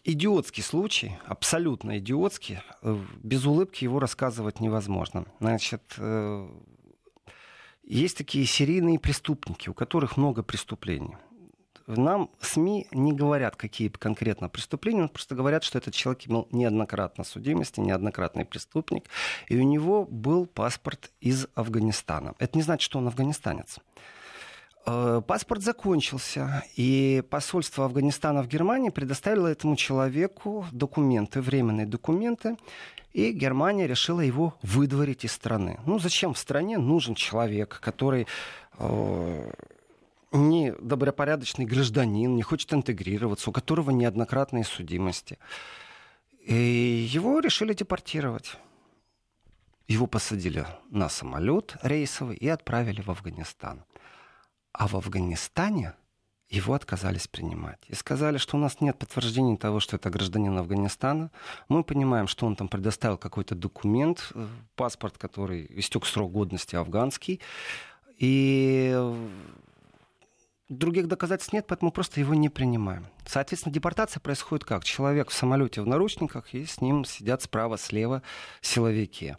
идиотский 0.04 0.62
случай, 0.62 1.18
абсолютно 1.26 1.98
идиотский. 1.98 2.58
Э, 2.82 2.98
без 3.22 3.46
улыбки 3.46 3.84
его 3.84 4.00
рассказывать 4.00 4.60
невозможно. 4.60 5.24
Значит, 5.40 5.94
э, 5.96 6.48
есть 7.98 8.16
такие 8.16 8.46
серийные 8.46 8.98
преступники, 8.98 9.68
у 9.68 9.74
которых 9.74 10.16
много 10.16 10.42
преступлений. 10.42 11.16
Нам 11.86 12.30
СМИ 12.40 12.86
не 12.92 13.12
говорят, 13.12 13.56
какие 13.56 13.88
конкретно 13.88 14.48
преступления, 14.48 15.08
просто 15.08 15.34
говорят, 15.34 15.64
что 15.64 15.78
этот 15.78 15.92
человек 15.92 16.28
имел 16.28 16.46
неоднократно 16.52 17.24
судимости, 17.24 17.80
неоднократный 17.80 18.44
преступник, 18.44 19.06
и 19.48 19.56
у 19.56 19.64
него 19.64 20.04
был 20.04 20.46
паспорт 20.46 21.10
из 21.20 21.48
Афганистана. 21.56 22.34
Это 22.38 22.56
не 22.56 22.62
значит, 22.62 22.82
что 22.82 22.98
он 22.98 23.08
афганистанец. 23.08 23.78
Э, 24.92 25.22
паспорт 25.24 25.62
закончился, 25.62 26.64
и 26.74 27.22
посольство 27.30 27.84
Афганистана 27.84 28.42
в 28.42 28.48
Германии 28.48 28.90
предоставило 28.90 29.46
этому 29.46 29.76
человеку 29.76 30.66
документы, 30.72 31.40
временные 31.40 31.86
документы, 31.86 32.56
и 33.12 33.30
Германия 33.30 33.86
решила 33.86 34.20
его 34.20 34.54
выдворить 34.62 35.24
из 35.24 35.32
страны. 35.32 35.78
Ну, 35.86 35.98
зачем 36.00 36.34
в 36.34 36.38
стране 36.38 36.78
нужен 36.78 37.14
человек, 37.14 37.78
который 37.80 38.26
э, 38.78 39.52
не 40.32 40.72
добропорядочный 40.80 41.66
гражданин, 41.66 42.34
не 42.34 42.42
хочет 42.42 42.72
интегрироваться, 42.72 43.50
у 43.50 43.52
которого 43.52 43.90
неоднократные 43.90 44.64
судимости. 44.64 45.38
И 46.42 47.08
его 47.12 47.38
решили 47.38 47.74
депортировать. 47.74 48.56
Его 49.86 50.06
посадили 50.08 50.66
на 50.90 51.08
самолет 51.08 51.76
рейсовый 51.82 52.36
и 52.36 52.48
отправили 52.48 53.02
в 53.02 53.10
Афганистан. 53.10 53.84
А 54.72 54.86
в 54.86 54.94
Афганистане 54.94 55.94
его 56.50 56.74
отказались 56.74 57.28
принимать. 57.28 57.78
И 57.86 57.94
сказали, 57.94 58.36
что 58.36 58.56
у 58.56 58.60
нас 58.60 58.80
нет 58.80 58.98
подтверждений 58.98 59.56
того, 59.56 59.78
что 59.78 59.96
это 59.96 60.10
гражданин 60.10 60.58
Афганистана. 60.58 61.30
Мы 61.68 61.84
понимаем, 61.84 62.26
что 62.26 62.44
он 62.46 62.56
там 62.56 62.68
предоставил 62.68 63.16
какой-то 63.16 63.54
документ, 63.54 64.32
э, 64.34 64.48
паспорт, 64.74 65.16
который 65.16 65.66
истек 65.70 66.04
срок 66.06 66.32
годности 66.32 66.74
афганский. 66.74 67.40
И 68.18 68.96
других 70.68 71.06
доказательств 71.06 71.52
нет, 71.52 71.66
поэтому 71.68 71.92
просто 71.92 72.18
его 72.20 72.34
не 72.34 72.48
принимаем. 72.48 73.06
Соответственно, 73.26 73.72
депортация 73.72 74.20
происходит 74.20 74.64
как? 74.64 74.82
Человек 74.82 75.30
в 75.30 75.34
самолете 75.34 75.82
в 75.82 75.86
наручниках, 75.86 76.52
и 76.52 76.64
с 76.64 76.80
ним 76.80 77.04
сидят 77.04 77.42
справа-слева 77.42 78.22
силовики 78.60 79.36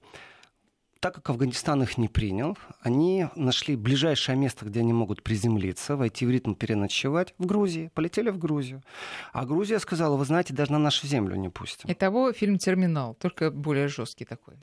так 1.01 1.15
как 1.15 1.31
Афганистан 1.31 1.81
их 1.81 1.97
не 1.97 2.07
принял, 2.07 2.57
они 2.79 3.27
нашли 3.35 3.75
ближайшее 3.75 4.37
место, 4.37 4.65
где 4.65 4.81
они 4.81 4.93
могут 4.93 5.23
приземлиться, 5.23 5.97
войти 5.97 6.27
в 6.27 6.29
ритм 6.29 6.53
переночевать 6.53 7.33
в 7.39 7.45
Грузии. 7.47 7.89
Полетели 7.95 8.29
в 8.29 8.37
Грузию. 8.37 8.83
А 9.33 9.45
Грузия 9.45 9.79
сказала, 9.79 10.15
вы 10.15 10.25
знаете, 10.25 10.53
даже 10.53 10.71
на 10.71 10.77
нашу 10.77 11.07
землю 11.07 11.35
не 11.35 11.49
пустим. 11.49 11.91
Итого 11.91 12.31
фильм 12.33 12.59
«Терминал», 12.59 13.15
только 13.15 13.49
более 13.49 13.87
жесткий 13.87 14.25
такой. 14.25 14.55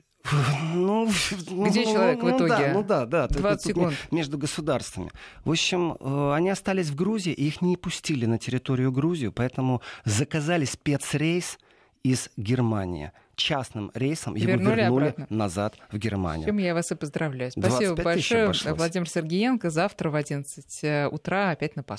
Ну, 0.73 1.07
Где 1.07 1.85
ну, 1.85 1.91
человек 1.93 2.21
ну, 2.21 2.33
в 2.33 2.37
итоге? 2.37 2.49
Да, 2.49 2.73
ну 2.73 2.83
да, 2.83 3.05
да. 3.05 3.27
20 3.27 3.67
секунд. 3.67 3.93
Между 4.11 4.37
государствами. 4.37 5.11
В 5.43 5.51
общем, 5.51 5.97
э, 5.99 6.33
они 6.33 6.49
остались 6.49 6.87
в 6.87 6.95
Грузии, 6.95 7.33
и 7.33 7.47
их 7.47 7.61
не 7.61 7.77
пустили 7.77 8.25
на 8.25 8.37
территорию 8.37 8.91
Грузии, 8.91 9.27
поэтому 9.27 9.81
заказали 10.05 10.65
спецрейс 10.65 11.57
из 12.03 12.29
Германии 12.37 13.11
частным 13.39 13.91
рейсом 13.95 14.35
его 14.35 14.51
вернули, 14.51 14.75
вернули 14.75 15.07
обратно. 15.09 15.25
назад 15.35 15.75
в 15.91 15.97
Германию. 15.97 16.45
Чем 16.45 16.57
я 16.59 16.75
вас 16.75 16.91
и 16.91 16.95
поздравляю. 16.95 17.51
Спасибо 17.51 17.95
большое. 17.95 18.53
Владимир 18.73 19.09
Сергеенко. 19.09 19.69
Завтра 19.71 20.11
в 20.11 20.15
11 20.15 20.83
э, 20.83 21.07
утра 21.07 21.51
опять 21.51 21.75
на 21.75 21.83
пост. 21.83 21.97